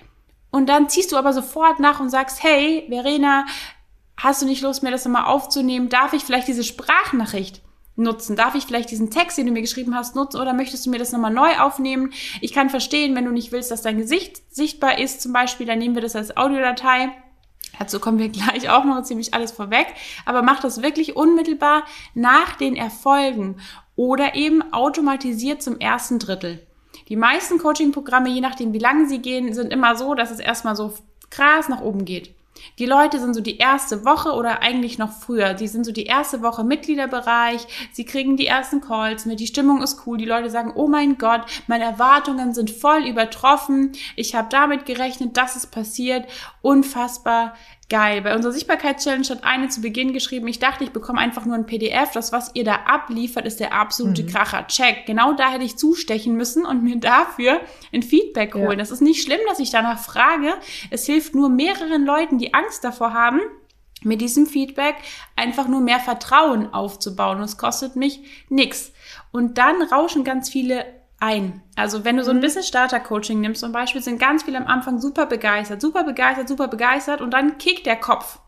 Und 0.52 0.68
dann 0.68 0.90
ziehst 0.90 1.12
du 1.12 1.18
aber 1.18 1.34
sofort 1.34 1.80
nach 1.80 2.00
und 2.00 2.10
sagst, 2.10 2.44
hey, 2.44 2.86
Verena, 2.90 3.46
hast 4.18 4.42
du 4.42 4.46
nicht 4.46 4.62
Lust, 4.62 4.84
mir 4.84 4.92
das 4.92 5.06
nochmal 5.06 5.26
aufzunehmen? 5.26 5.90
Darf 5.90 6.14
ich 6.14 6.24
vielleicht 6.24 6.48
diese 6.48 6.64
Sprachnachricht 6.64 7.62
nutzen? 7.96 8.36
Darf 8.36 8.56
ich 8.56 8.66
vielleicht 8.66 8.92
diesen 8.92 9.10
Text, 9.10 9.38
den 9.38 9.48
du 9.48 9.54
mir 9.54 9.62
geschrieben 9.62 9.96
hast, 9.96 10.16
nutzen 10.16 10.40
oder 10.40 10.54
möchtest 10.54 10.86
du 10.86 10.90
mir 10.90 11.00
das 11.00 11.12
nochmal 11.12 11.34
neu 11.34 11.58
aufnehmen? 11.60 12.14
Ich 12.42 12.54
kann 12.54 12.70
verstehen, 12.70 13.16
wenn 13.16 13.26
du 13.26 13.32
nicht 13.32 13.52
willst, 13.52 13.72
dass 13.72 13.82
dein 13.82 13.98
Gesicht 13.98 14.54
sichtbar 14.54 15.00
ist, 15.00 15.22
zum 15.22 15.34
Beispiel, 15.34 15.66
dann 15.66 15.80
nehmen 15.80 15.96
wir 15.96 16.02
das 16.02 16.16
als 16.16 16.36
Audiodatei. 16.36 17.12
Dazu 17.80 18.00
kommen 18.00 18.20
wir 18.20 18.30
gleich 18.30 18.70
auch 18.70 18.84
noch 18.84 19.02
ziemlich 19.04 19.34
alles 19.34 19.52
vorweg. 19.52 19.88
Aber 20.26 20.42
mach 20.42 20.60
das 20.60 20.82
wirklich 20.82 21.16
unmittelbar 21.16 21.84
nach 22.14 22.56
den 22.56 22.76
Erfolgen 22.76 23.60
oder 23.96 24.36
eben 24.36 24.74
automatisiert 24.74 25.64
zum 25.64 25.80
ersten 25.80 26.20
Drittel. 26.20 26.68
Die 27.12 27.18
meisten 27.18 27.58
Coaching-Programme, 27.58 28.30
je 28.30 28.40
nachdem 28.40 28.72
wie 28.72 28.80
lange 28.80 29.06
sie 29.06 29.20
gehen, 29.20 29.54
sind 29.54 29.74
immer 29.74 29.98
so, 29.98 30.16
dass 30.16 30.32
es 30.32 30.40
erstmal 30.40 30.78
so 30.78 30.94
krass 31.30 31.68
nach 31.68 31.82
oben 31.82 32.06
geht. 32.06 32.34
Die 32.80 32.86
Leute 32.86 33.20
sind 33.20 33.34
so 33.34 33.42
die 33.42 33.58
erste 33.58 34.06
Woche 34.06 34.32
oder 34.32 34.62
eigentlich 34.62 34.98
noch 34.98 35.12
früher. 35.12 35.54
Die 35.54 35.68
sind 35.68 35.86
so 35.86 35.92
die 35.92 36.06
erste 36.06 36.42
Woche 36.42 36.64
Mitgliederbereich. 36.64 37.68
Sie 37.92 38.06
kriegen 38.06 38.38
die 38.38 38.48
ersten 38.48 38.80
Calls 38.80 39.26
mit. 39.26 39.42
Die 39.42 39.48
Stimmung 39.48 39.82
ist 39.82 40.08
cool. 40.08 40.18
Die 40.18 40.26
Leute 40.26 40.50
sagen, 40.50 40.72
oh 40.74 40.88
mein 40.88 41.18
Gott, 41.18 41.42
meine 41.68 41.84
Erwartungen 41.84 42.54
sind 42.54 42.72
voll 42.72 43.06
übertroffen. 43.06 43.92
Ich 44.16 44.34
habe 44.34 44.48
damit 44.50 44.86
gerechnet, 44.86 45.36
dass 45.36 45.58
es 45.58 45.68
passiert. 45.68 46.28
Unfassbar 46.62 47.56
geil. 47.92 48.22
Bei 48.22 48.34
unserer 48.34 48.54
Sichtbarkeitschallenge 48.54 49.28
hat 49.30 49.44
eine 49.44 49.68
zu 49.68 49.82
Beginn 49.82 50.14
geschrieben, 50.14 50.48
ich 50.48 50.60
dachte, 50.60 50.86
ich 50.86 50.92
bekomme 50.92 51.20
einfach 51.20 51.46
nur 51.46 51.56
ein 51.56 51.66
PDF. 51.66 52.12
Das, 52.14 52.32
was 52.32 52.52
ihr 52.56 52.64
da 52.64 52.76
abliefert, 52.88 53.46
ist 53.46 53.60
der 53.60 53.74
absolute 53.74 54.24
mhm. 54.24 54.28
Kracher. 54.28 54.66
Check. 54.68 55.06
Genau 55.06 55.34
da 55.34 55.52
hätte 55.52 55.66
ich 55.66 55.78
zustechen 55.78 56.36
müssen 56.36 56.66
und 56.66 56.84
mir 56.84 56.96
dafür 57.00 57.60
ein 57.94 58.02
Feedback 58.02 58.56
holen. 58.56 58.72
Ja. 58.72 58.76
Das 58.78 58.92
ist 58.92 59.02
nicht 59.02 59.22
schlimm, 59.22 59.42
dass 59.48 59.60
ich 59.60 59.70
danach 59.70 60.00
frage. 60.00 60.54
Es 60.90 61.06
hilft 61.06 61.36
nur 61.36 61.50
mehreren 61.50 62.06
Leuten, 62.06 62.38
die 62.38 62.54
Angst 62.54 62.86
davor 62.86 63.14
haben, 63.14 63.42
mit 64.04 64.22
diesem 64.22 64.48
Feedback 64.48 64.96
einfach 65.36 65.68
nur 65.68 65.82
mehr 65.82 66.00
Vertrauen 66.00 66.74
aufzubauen. 66.74 67.38
Und 67.38 67.44
es 67.44 67.58
kostet 67.58 67.98
mich 67.98 68.22
nichts. 68.48 68.94
Und 69.32 69.58
dann 69.58 69.82
rauschen 69.82 70.24
ganz 70.24 70.50
viele 70.50 70.86
ein. 71.22 71.62
Also 71.76 72.04
wenn 72.04 72.18
du 72.18 72.24
so 72.24 72.32
ein 72.32 72.38
mhm. 72.38 72.42
Business 72.42 72.68
Starter 72.68 73.00
Coaching 73.00 73.40
nimmst 73.40 73.62
zum 73.62 73.72
Beispiel, 73.72 74.02
sind 74.02 74.20
ganz 74.20 74.44
viele 74.44 74.58
am 74.58 74.68
Anfang 74.68 75.00
super 75.00 75.26
begeistert, 75.26 75.82
super 75.82 76.04
begeistert, 76.04 76.48
super 76.48 76.68
begeistert 76.68 77.22
und 77.22 77.32
dann 77.32 77.58
kickt 77.58 77.86
der 77.86 77.96
Kopf. 77.96 78.40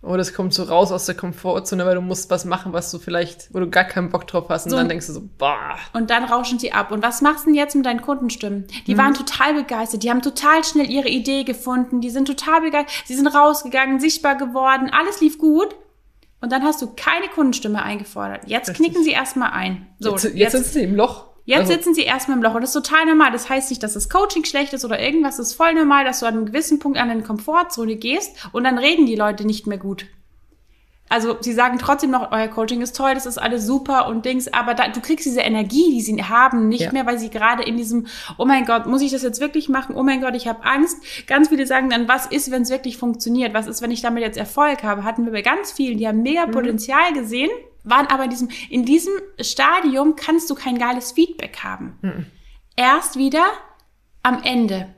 Oh, 0.00 0.16
das 0.16 0.32
kommt 0.32 0.54
so 0.54 0.62
raus 0.62 0.92
aus 0.92 1.06
der 1.06 1.16
Komfortzone, 1.16 1.84
weil 1.84 1.96
du 1.96 2.00
musst 2.00 2.30
was 2.30 2.44
machen, 2.44 2.72
was 2.72 2.92
du 2.92 3.00
vielleicht, 3.00 3.52
wo 3.52 3.58
du 3.58 3.68
gar 3.68 3.82
keinen 3.82 4.10
Bock 4.10 4.28
drauf 4.28 4.44
hast. 4.48 4.66
Und 4.66 4.70
so, 4.70 4.76
dann 4.76 4.88
denkst 4.88 5.08
du 5.08 5.12
so, 5.12 5.22
bah. 5.38 5.76
Und 5.92 6.10
dann 6.10 6.22
rauschen 6.22 6.60
sie 6.60 6.72
ab. 6.72 6.92
Und 6.92 7.02
was 7.02 7.20
machst 7.20 7.44
du 7.44 7.46
denn 7.46 7.56
jetzt 7.56 7.74
mit 7.74 7.84
deinen 7.84 8.00
Kundenstimmen? 8.00 8.68
Die 8.86 8.94
mhm. 8.94 8.98
waren 8.98 9.14
total 9.14 9.54
begeistert. 9.54 10.04
Die 10.04 10.10
haben 10.10 10.22
total 10.22 10.62
schnell 10.62 10.88
ihre 10.88 11.08
Idee 11.08 11.42
gefunden. 11.42 12.00
Die 12.00 12.10
sind 12.10 12.28
total 12.28 12.60
begeistert. 12.60 13.08
Sie 13.08 13.16
sind 13.16 13.26
rausgegangen, 13.26 13.98
sichtbar 13.98 14.36
geworden. 14.36 14.88
Alles 14.92 15.20
lief 15.20 15.36
gut. 15.36 15.74
Und 16.40 16.52
dann 16.52 16.62
hast 16.62 16.80
du 16.80 16.92
keine 16.94 17.26
Kundenstimme 17.26 17.82
eingefordert. 17.82 18.42
Jetzt 18.46 18.68
Richtig. 18.68 18.86
knicken 18.86 19.02
sie 19.02 19.10
erstmal 19.10 19.50
ein. 19.50 19.88
So, 19.98 20.12
jetzt, 20.12 20.22
jetzt, 20.22 20.36
jetzt 20.36 20.52
sind 20.52 20.64
sie 20.66 20.82
im 20.84 20.94
Loch. 20.94 21.27
Jetzt 21.48 21.60
also, 21.60 21.72
sitzen 21.72 21.94
sie 21.94 22.02
erstmal 22.02 22.36
im 22.36 22.42
Loch 22.42 22.54
und 22.54 22.60
das 22.60 22.76
ist 22.76 22.84
total 22.84 23.06
normal. 23.06 23.32
Das 23.32 23.48
heißt 23.48 23.70
nicht, 23.70 23.82
dass 23.82 23.94
das 23.94 24.10
Coaching 24.10 24.44
schlecht 24.44 24.74
ist 24.74 24.84
oder 24.84 25.00
irgendwas. 25.00 25.38
Das 25.38 25.48
ist 25.48 25.54
voll 25.54 25.72
normal, 25.72 26.04
dass 26.04 26.20
du 26.20 26.26
an 26.26 26.34
einem 26.34 26.44
gewissen 26.44 26.78
Punkt 26.78 26.98
an 26.98 27.08
eine 27.08 27.22
Komfortzone 27.22 27.96
gehst 27.96 28.36
und 28.52 28.64
dann 28.64 28.76
reden 28.76 29.06
die 29.06 29.16
Leute 29.16 29.46
nicht 29.46 29.66
mehr 29.66 29.78
gut. 29.78 30.04
Also 31.08 31.38
sie 31.40 31.54
sagen 31.54 31.78
trotzdem 31.78 32.10
noch, 32.10 32.32
euer 32.32 32.48
Coaching 32.48 32.82
ist 32.82 32.94
toll, 32.94 33.14
das 33.14 33.24
ist 33.24 33.38
alles 33.38 33.64
super 33.64 34.08
und 34.08 34.26
Dings, 34.26 34.52
aber 34.52 34.74
da, 34.74 34.88
du 34.88 35.00
kriegst 35.00 35.24
diese 35.24 35.40
Energie, 35.40 35.90
die 35.90 36.02
sie 36.02 36.22
haben, 36.22 36.68
nicht 36.68 36.82
ja. 36.82 36.92
mehr, 36.92 37.06
weil 37.06 37.18
sie 37.18 37.30
gerade 37.30 37.62
in 37.62 37.78
diesem, 37.78 38.08
oh 38.36 38.44
mein 38.44 38.66
Gott, 38.66 38.84
muss 38.84 39.00
ich 39.00 39.10
das 39.10 39.22
jetzt 39.22 39.40
wirklich 39.40 39.70
machen? 39.70 39.96
Oh 39.96 40.02
mein 40.02 40.20
Gott, 40.20 40.34
ich 40.34 40.46
habe 40.46 40.62
Angst. 40.64 40.98
Ganz 41.26 41.48
viele 41.48 41.66
sagen 41.66 41.88
dann, 41.88 42.08
was 42.08 42.26
ist, 42.26 42.50
wenn 42.50 42.60
es 42.60 42.68
wirklich 42.68 42.98
funktioniert? 42.98 43.54
Was 43.54 43.68
ist, 43.68 43.80
wenn 43.80 43.90
ich 43.90 44.02
damit 44.02 44.22
jetzt 44.22 44.36
Erfolg 44.36 44.82
habe? 44.82 45.04
Hatten 45.04 45.24
wir 45.24 45.32
bei 45.32 45.40
ganz 45.40 45.72
vielen, 45.72 45.96
die 45.96 46.06
haben 46.06 46.20
mega 46.20 46.46
mhm. 46.46 46.50
Potenzial 46.50 47.14
gesehen 47.14 47.48
waren 47.84 48.06
aber 48.06 48.24
in 48.24 48.30
diesem, 48.30 48.48
in 48.70 48.84
diesem 48.84 49.14
Stadium 49.40 50.16
kannst 50.16 50.50
du 50.50 50.54
kein 50.54 50.78
geiles 50.78 51.12
Feedback 51.12 51.62
haben. 51.62 51.98
Mhm. 52.02 52.26
Erst 52.76 53.16
wieder 53.16 53.44
am 54.22 54.42
Ende 54.42 54.94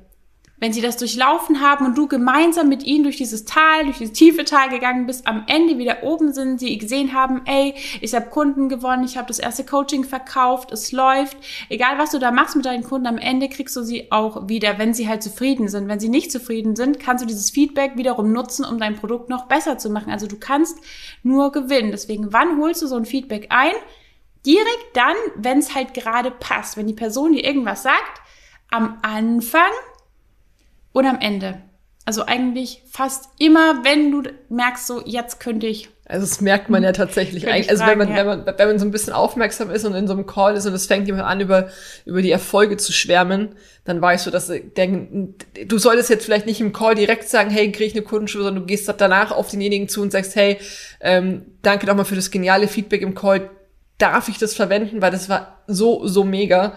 wenn 0.61 0.73
sie 0.75 0.83
das 0.83 0.99
durchlaufen 0.99 1.61
haben 1.61 1.87
und 1.87 1.97
du 1.97 2.07
gemeinsam 2.07 2.69
mit 2.69 2.85
ihnen 2.85 3.03
durch 3.05 3.17
dieses 3.17 3.47
Tal, 3.47 3.85
durch 3.85 3.99
dieses 3.99 4.13
tiefe 4.13 4.45
Tal 4.45 4.69
gegangen 4.69 5.07
bist, 5.07 5.27
am 5.27 5.45
Ende 5.47 5.79
wieder 5.79 6.03
oben 6.03 6.33
sind, 6.33 6.61
sie 6.61 6.77
gesehen 6.77 7.15
haben, 7.15 7.43
ey, 7.47 7.75
ich 8.01 8.15
habe 8.15 8.29
Kunden 8.29 8.69
gewonnen, 8.69 9.05
ich 9.05 9.17
habe 9.17 9.27
das 9.27 9.39
erste 9.39 9.65
Coaching 9.65 10.05
verkauft, 10.05 10.71
es 10.71 10.93
läuft. 10.93 11.39
Egal, 11.71 11.99
was 11.99 12.11
du 12.11 12.19
da 12.19 12.31
machst 12.31 12.57
mit 12.57 12.67
deinen 12.67 12.85
Kunden, 12.85 13.07
am 13.07 13.19
Ende 13.19 13.49
kriegst 13.49 13.75
du 13.75 13.83
sie 13.83 14.13
auch 14.13 14.49
wieder, 14.49 14.79
wenn 14.79 14.93
sie 14.93 15.09
halt 15.09 15.23
zufrieden 15.23 15.69
sind. 15.69 15.89
Wenn 15.89 16.01
sie 16.01 16.11
nicht 16.11 16.31
zufrieden 16.31 16.77
sind, 16.77 17.01
kannst 17.01 17.25
du 17.25 17.27
dieses 17.27 17.51
Feedback 17.51 17.97
wiederum 17.97 18.33
nutzen, 18.33 18.65
um 18.65 18.79
dein 18.79 18.97
Produkt 18.97 19.31
noch 19.31 19.47
besser 19.47 19.79
zu 19.79 19.89
machen. 19.89 20.13
Also 20.13 20.27
du 20.27 20.39
kannst 20.39 20.79
nur 21.23 21.53
gewinnen. 21.53 21.91
Deswegen, 21.91 22.33
wann 22.35 22.61
holst 22.61 22.83
du 22.83 22.87
so 22.87 22.97
ein 22.97 23.07
Feedback 23.07 23.47
ein? 23.49 23.73
Direkt 24.45 24.95
dann, 24.95 25.17
wenn 25.37 25.59
es 25.59 25.75
halt 25.75 25.95
gerade 25.95 26.31
passt. 26.31 26.77
Wenn 26.77 26.87
die 26.87 26.95
Person 26.95 27.33
dir 27.33 27.45
irgendwas 27.45 27.83
sagt, 27.83 28.21
am 28.71 28.99
Anfang 29.03 29.71
und 30.93 31.07
am 31.07 31.19
Ende. 31.21 31.63
Also 32.07 32.27
eigentlich 32.27 32.83
fast 32.91 33.29
immer, 33.39 33.85
wenn 33.85 34.11
du 34.11 34.23
merkst, 34.49 34.87
so 34.87 35.03
jetzt 35.05 35.39
könnte 35.39 35.67
ich. 35.67 35.91
Also 36.07 36.27
das 36.27 36.41
merkt 36.41 36.69
man 36.69 36.83
ja 36.83 36.91
tatsächlich 36.91 37.47
eigentlich. 37.47 37.71
Also 37.71 37.85
fragen, 37.85 38.01
wenn 38.01 38.09
man, 38.09 38.17
ja. 38.17 38.27
wenn 38.27 38.45
man, 38.45 38.59
wenn 38.59 38.69
man 38.69 38.79
so 38.81 38.85
ein 38.85 38.91
bisschen 38.91 39.13
aufmerksam 39.13 39.71
ist 39.71 39.85
und 39.85 39.95
in 39.95 40.09
so 40.09 40.15
einem 40.15 40.27
Call 40.27 40.57
ist 40.57 40.67
und 40.67 40.73
es 40.73 40.87
fängt 40.87 41.07
jemand 41.07 41.25
an, 41.25 41.41
über, 41.41 41.69
über 42.05 42.21
die 42.21 42.33
Erfolge 42.33 42.79
zu 42.79 42.93
schwärmen, 42.93 43.51
dann 43.85 44.03
weißt 44.03 44.27
du, 44.27 44.31
dass 44.31 44.49
der, 44.49 44.89
du 45.67 45.79
solltest 45.79 46.11
jetzt 46.11 46.25
vielleicht 46.25 46.47
nicht 46.47 46.61
im 46.61 46.73
Call 46.73 46.97
direkt 46.97 47.29
sagen, 47.29 47.51
hey, 47.51 47.71
krieg 47.71 47.89
ich 47.89 47.95
eine 47.95 48.03
Kundenschule, 48.03 48.45
sondern 48.45 48.65
du 48.65 48.67
gehst 48.67 48.93
danach 48.99 49.31
auf 49.31 49.51
denjenigen 49.51 49.89
zu 49.89 50.03
und 50.03 50.11
sagst, 50.11 50.35
hey, 50.35 50.59
ähm, 51.01 51.43
danke 51.63 51.87
doch 51.87 51.95
mal 51.95 52.05
für 52.05 52.17
das 52.17 52.33
geniale 52.33 52.67
Feedback 52.67 53.03
im 53.03 53.15
Call. 53.15 53.51
Darf 53.99 54.29
ich 54.29 54.39
das 54.39 54.55
verwenden? 54.55 55.01
Weil 55.01 55.13
das 55.13 55.29
war 55.29 55.63
so, 55.69 56.09
so 56.09 56.25
mega 56.25 56.77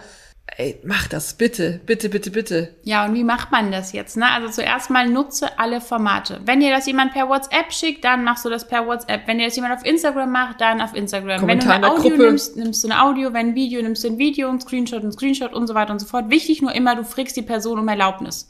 ey, 0.58 0.80
mach 0.84 1.08
das 1.08 1.34
bitte, 1.36 1.80
bitte, 1.86 2.10
bitte, 2.10 2.32
bitte. 2.32 2.76
Ja, 2.84 3.06
und 3.06 3.14
wie 3.14 3.24
macht 3.24 3.52
man 3.52 3.72
das 3.72 3.92
jetzt? 3.92 4.18
Ne? 4.18 4.30
Also 4.30 4.50
zuerst 4.50 4.90
mal 4.90 5.10
nutze 5.10 5.58
alle 5.58 5.82
Formate. 5.82 6.42
Wenn 6.46 6.60
dir 6.60 6.72
das 6.72 6.86
jemand 6.86 7.14
per 7.14 7.30
WhatsApp 7.30 7.72
schickt, 7.72 8.04
dann 8.04 8.24
machst 8.24 8.46
du 8.46 8.50
das 8.50 8.68
per 8.68 8.86
WhatsApp. 8.86 9.28
Wenn 9.28 9.40
dir 9.40 9.46
das 9.46 9.56
jemand 9.56 9.74
auf 9.74 9.86
Instagram 9.86 10.32
macht, 10.32 10.62
dann 10.62 10.82
auf 10.82 10.94
Instagram. 10.94 11.40
Kommentar 11.40 11.76
Wenn 11.76 11.82
du 11.82 11.88
ein 11.88 11.92
Audio 11.92 12.10
Gruppe. 12.10 12.26
nimmst, 12.26 12.58
nimmst 12.58 12.84
du 12.84 12.90
ein 12.90 12.94
Audio. 12.94 13.34
Wenn 13.34 13.50
ein 13.50 13.56
Video, 13.56 13.82
nimmst 13.82 14.04
du 14.04 14.10
ein 14.10 14.18
Video, 14.18 14.50
ein 14.50 14.60
Screenshot, 14.60 15.04
ein 15.04 15.12
Screenshot 15.12 15.54
und 15.54 15.68
so 15.68 15.74
weiter 15.74 15.92
und 15.92 16.00
so 16.00 16.06
fort. 16.06 16.30
Wichtig 16.30 16.62
nur 16.62 16.74
immer, 16.74 16.96
du 16.96 17.04
fragst 17.04 17.36
die 17.36 17.42
Person 17.42 17.80
um 17.80 17.88
Erlaubnis. 17.88 18.50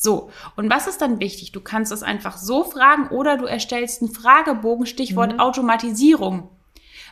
So, 0.00 0.30
und 0.54 0.70
was 0.70 0.86
ist 0.86 1.02
dann 1.02 1.18
wichtig? 1.18 1.50
Du 1.50 1.60
kannst 1.60 1.90
es 1.90 2.04
einfach 2.04 2.36
so 2.36 2.62
fragen 2.62 3.08
oder 3.08 3.36
du 3.36 3.46
erstellst 3.46 4.00
einen 4.00 4.12
Fragebogen, 4.12 4.86
Stichwort 4.86 5.32
mhm. 5.32 5.40
Automatisierung. 5.40 6.50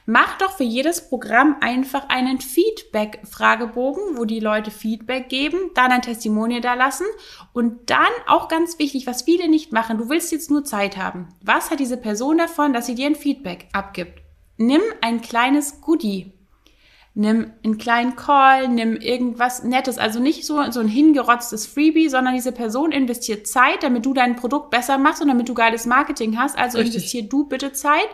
Mach 0.06 0.38
doch 0.38 0.52
für 0.52 0.64
jedes 0.64 1.08
Programm 1.08 1.56
einfach 1.60 2.08
einen 2.08 2.40
Feedback-Fragebogen, 2.40 4.16
wo 4.16 4.24
die 4.24 4.38
Leute 4.38 4.70
Feedback 4.70 5.28
geben, 5.28 5.58
dann 5.74 5.90
ein 5.90 6.02
Testimonial 6.02 6.60
da 6.60 6.74
lassen 6.74 7.06
und 7.52 7.90
dann 7.90 8.06
auch 8.28 8.46
ganz 8.46 8.78
wichtig, 8.78 9.08
was 9.08 9.22
viele 9.22 9.48
nicht 9.48 9.72
machen, 9.72 9.98
du 9.98 10.08
willst 10.08 10.30
jetzt 10.30 10.48
nur 10.48 10.64
Zeit 10.64 10.96
haben. 10.96 11.28
Was 11.42 11.70
hat 11.70 11.80
diese 11.80 11.96
Person 11.96 12.38
davon, 12.38 12.72
dass 12.72 12.86
sie 12.86 12.94
dir 12.94 13.06
ein 13.06 13.16
Feedback 13.16 13.66
abgibt? 13.72 14.22
Nimm 14.56 14.80
ein 15.00 15.20
kleines 15.20 15.80
Goodie 15.80 16.32
nimm 17.16 17.50
einen 17.64 17.78
kleinen 17.78 18.14
Call, 18.14 18.68
nimm 18.68 18.94
irgendwas 18.96 19.64
Nettes, 19.64 19.96
also 19.96 20.20
nicht 20.20 20.44
so, 20.44 20.62
so 20.70 20.80
ein 20.80 20.86
hingerotztes 20.86 21.66
Freebie, 21.66 22.10
sondern 22.10 22.34
diese 22.34 22.52
Person 22.52 22.92
investiert 22.92 23.46
Zeit, 23.46 23.82
damit 23.82 24.04
du 24.04 24.12
dein 24.12 24.36
Produkt 24.36 24.70
besser 24.70 24.98
machst 24.98 25.22
und 25.22 25.28
damit 25.28 25.48
du 25.48 25.54
geiles 25.54 25.86
Marketing 25.86 26.38
hast. 26.38 26.58
Also 26.58 26.76
Richtig. 26.76 26.96
investier 26.96 27.22
du 27.22 27.44
bitte 27.44 27.72
Zeit 27.72 28.08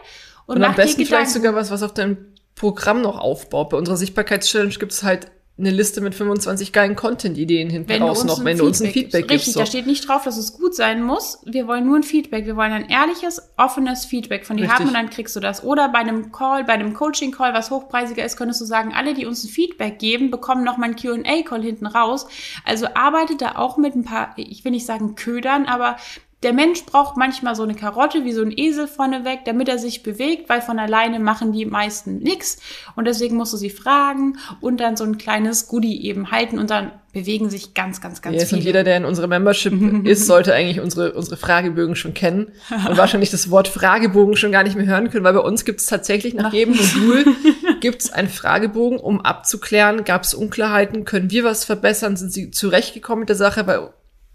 und, 0.47 0.57
und 0.57 0.65
am 0.65 0.75
besten 0.75 1.05
vielleicht 1.05 1.31
sogar 1.31 1.55
was, 1.55 1.71
was 1.71 1.83
auf 1.83 1.95
deinem 1.95 2.19
Programm 2.55 3.03
noch 3.03 3.19
aufbaut. 3.19 3.71
Bei 3.71 3.77
unserer 3.77 3.97
Sichtbarkeitschallenge 3.97 4.75
gibt 4.75 4.93
es 4.93 5.03
halt 5.03 5.29
eine 5.59 5.71
Liste 5.71 6.01
mit 6.01 6.15
25 6.15 6.73
geilen 6.73 6.97
Content-Ideen 6.97 7.69
hinten 7.69 8.03
raus 8.03 8.25
noch, 8.25 8.43
wenn 8.43 8.57
du 8.57 8.65
uns 8.65 8.81
ein 8.81 8.91
Feedback 8.91 9.29
gibst. 9.29 9.47
Richtig, 9.47 9.53
so. 9.53 9.61
da 9.61 9.67
steht 9.67 9.87
nicht 9.87 10.09
drauf, 10.09 10.25
dass 10.25 10.39
es 10.39 10.55
gut 10.55 10.75
sein 10.75 11.03
muss. 11.03 11.43
Wir 11.45 11.69
wollen 11.69 11.87
nur 11.87 11.97
ein 11.97 12.03
Feedback. 12.03 12.47
Wir 12.47 12.57
wollen 12.57 12.73
ein 12.73 12.89
ehrliches, 12.89 13.51
offenes 13.59 14.07
Feedback 14.07 14.47
von 14.47 14.57
dir 14.57 14.63
Richtig. 14.63 14.79
haben 14.79 14.89
und 14.89 14.95
dann 14.95 15.11
kriegst 15.11 15.37
du 15.37 15.41
das. 15.41 15.63
Oder 15.63 15.91
bei 15.91 15.99
einem 15.99 16.33
Call, 16.33 16.65
bei 16.65 16.73
einem 16.73 16.95
Coaching-Call, 16.95 17.53
was 17.53 17.71
hochpreisiger 17.71 18.25
ist, 18.25 18.37
könntest 18.37 18.63
du 18.63 18.65
sagen, 18.65 18.95
alle, 18.95 19.13
die 19.13 19.27
uns 19.27 19.45
ein 19.45 19.49
Feedback 19.51 19.99
geben, 19.99 20.31
bekommen 20.31 20.65
noch 20.65 20.79
mal 20.79 20.87
ein 20.87 20.97
Q&A-Call 20.97 21.63
hinten 21.63 21.87
raus. 21.87 22.27
Also 22.65 22.87
arbeite 22.95 23.37
da 23.37 23.57
auch 23.57 23.77
mit 23.77 23.95
ein 23.95 24.05
paar, 24.05 24.33
ich 24.37 24.65
will 24.65 24.73
nicht 24.73 24.87
sagen 24.87 25.17
Ködern, 25.17 25.67
aber 25.67 25.97
der 26.43 26.53
Mensch 26.53 26.85
braucht 26.85 27.17
manchmal 27.17 27.55
so 27.55 27.63
eine 27.63 27.75
Karotte 27.75 28.25
wie 28.25 28.33
so 28.33 28.43
ein 28.43 28.53
Esel 28.57 28.89
vorneweg, 28.89 29.45
damit 29.45 29.69
er 29.69 29.79
sich 29.79 30.03
bewegt, 30.03 30.49
weil 30.49 30.61
von 30.61 30.79
alleine 30.79 31.21
machen 31.21 31.53
die 31.53 31.67
meisten 31.67 32.19
nix. 32.19 32.59
Und 32.97 33.07
deswegen 33.07 33.37
musst 33.37 33.53
du 33.53 33.57
sie 33.57 33.71
fragen 33.71 34.39
und 34.61 34.81
dann 34.81 34.97
so 34.97 35.05
ein 35.05 35.19
kleines 35.19 35.69
Goodie 35.69 36.05
eben 36.05 36.31
halten 36.31 36.59
und 36.59 36.71
dann 36.71 36.91
bewegen 37.13 37.51
sich 37.51 37.75
ganz, 37.75 38.01
ganz, 38.01 38.23
ganz 38.23 38.37
yes, 38.37 38.49
viele. 38.49 38.61
Und 38.61 38.65
jeder, 38.65 38.85
der 38.85 38.97
in 38.97 39.05
unserer 39.05 39.27
Membership 39.27 39.73
ist, 40.05 40.27
sollte 40.27 40.55
eigentlich 40.55 40.81
unsere, 40.81 41.13
unsere 41.13 41.37
Fragebögen 41.37 41.95
schon 41.95 42.15
kennen 42.15 42.53
und 42.89 42.97
wahrscheinlich 42.97 43.31
das 43.31 43.51
Wort 43.51 43.69
Fragebogen 43.69 44.37
schon 44.37 44.51
gar 44.51 44.65
nicht 44.65 44.77
mehr 44.77 44.87
hören 44.87 45.11
können, 45.11 45.25
weil 45.25 45.35
bei 45.35 45.41
uns 45.41 45.65
gibt 45.65 45.81
es 45.81 45.87
tatsächlich 45.87 46.35
nach 46.35 46.53
jedem 46.53 46.75
Modul 46.75 47.25
gibt 47.81 48.03
es 48.03 48.13
einen 48.13 48.29
Fragebogen, 48.29 48.99
um 48.99 49.21
abzuklären, 49.21 50.05
gab 50.05 50.23
es 50.23 50.35
Unklarheiten, 50.35 51.05
können 51.05 51.31
wir 51.31 51.45
was 51.45 51.65
verbessern, 51.65 52.17
sind 52.17 52.33
sie 52.33 52.51
zurechtgekommen 52.51 53.21
mit 53.21 53.29
der 53.29 53.37
Sache, 53.37 53.67
weil 53.67 53.91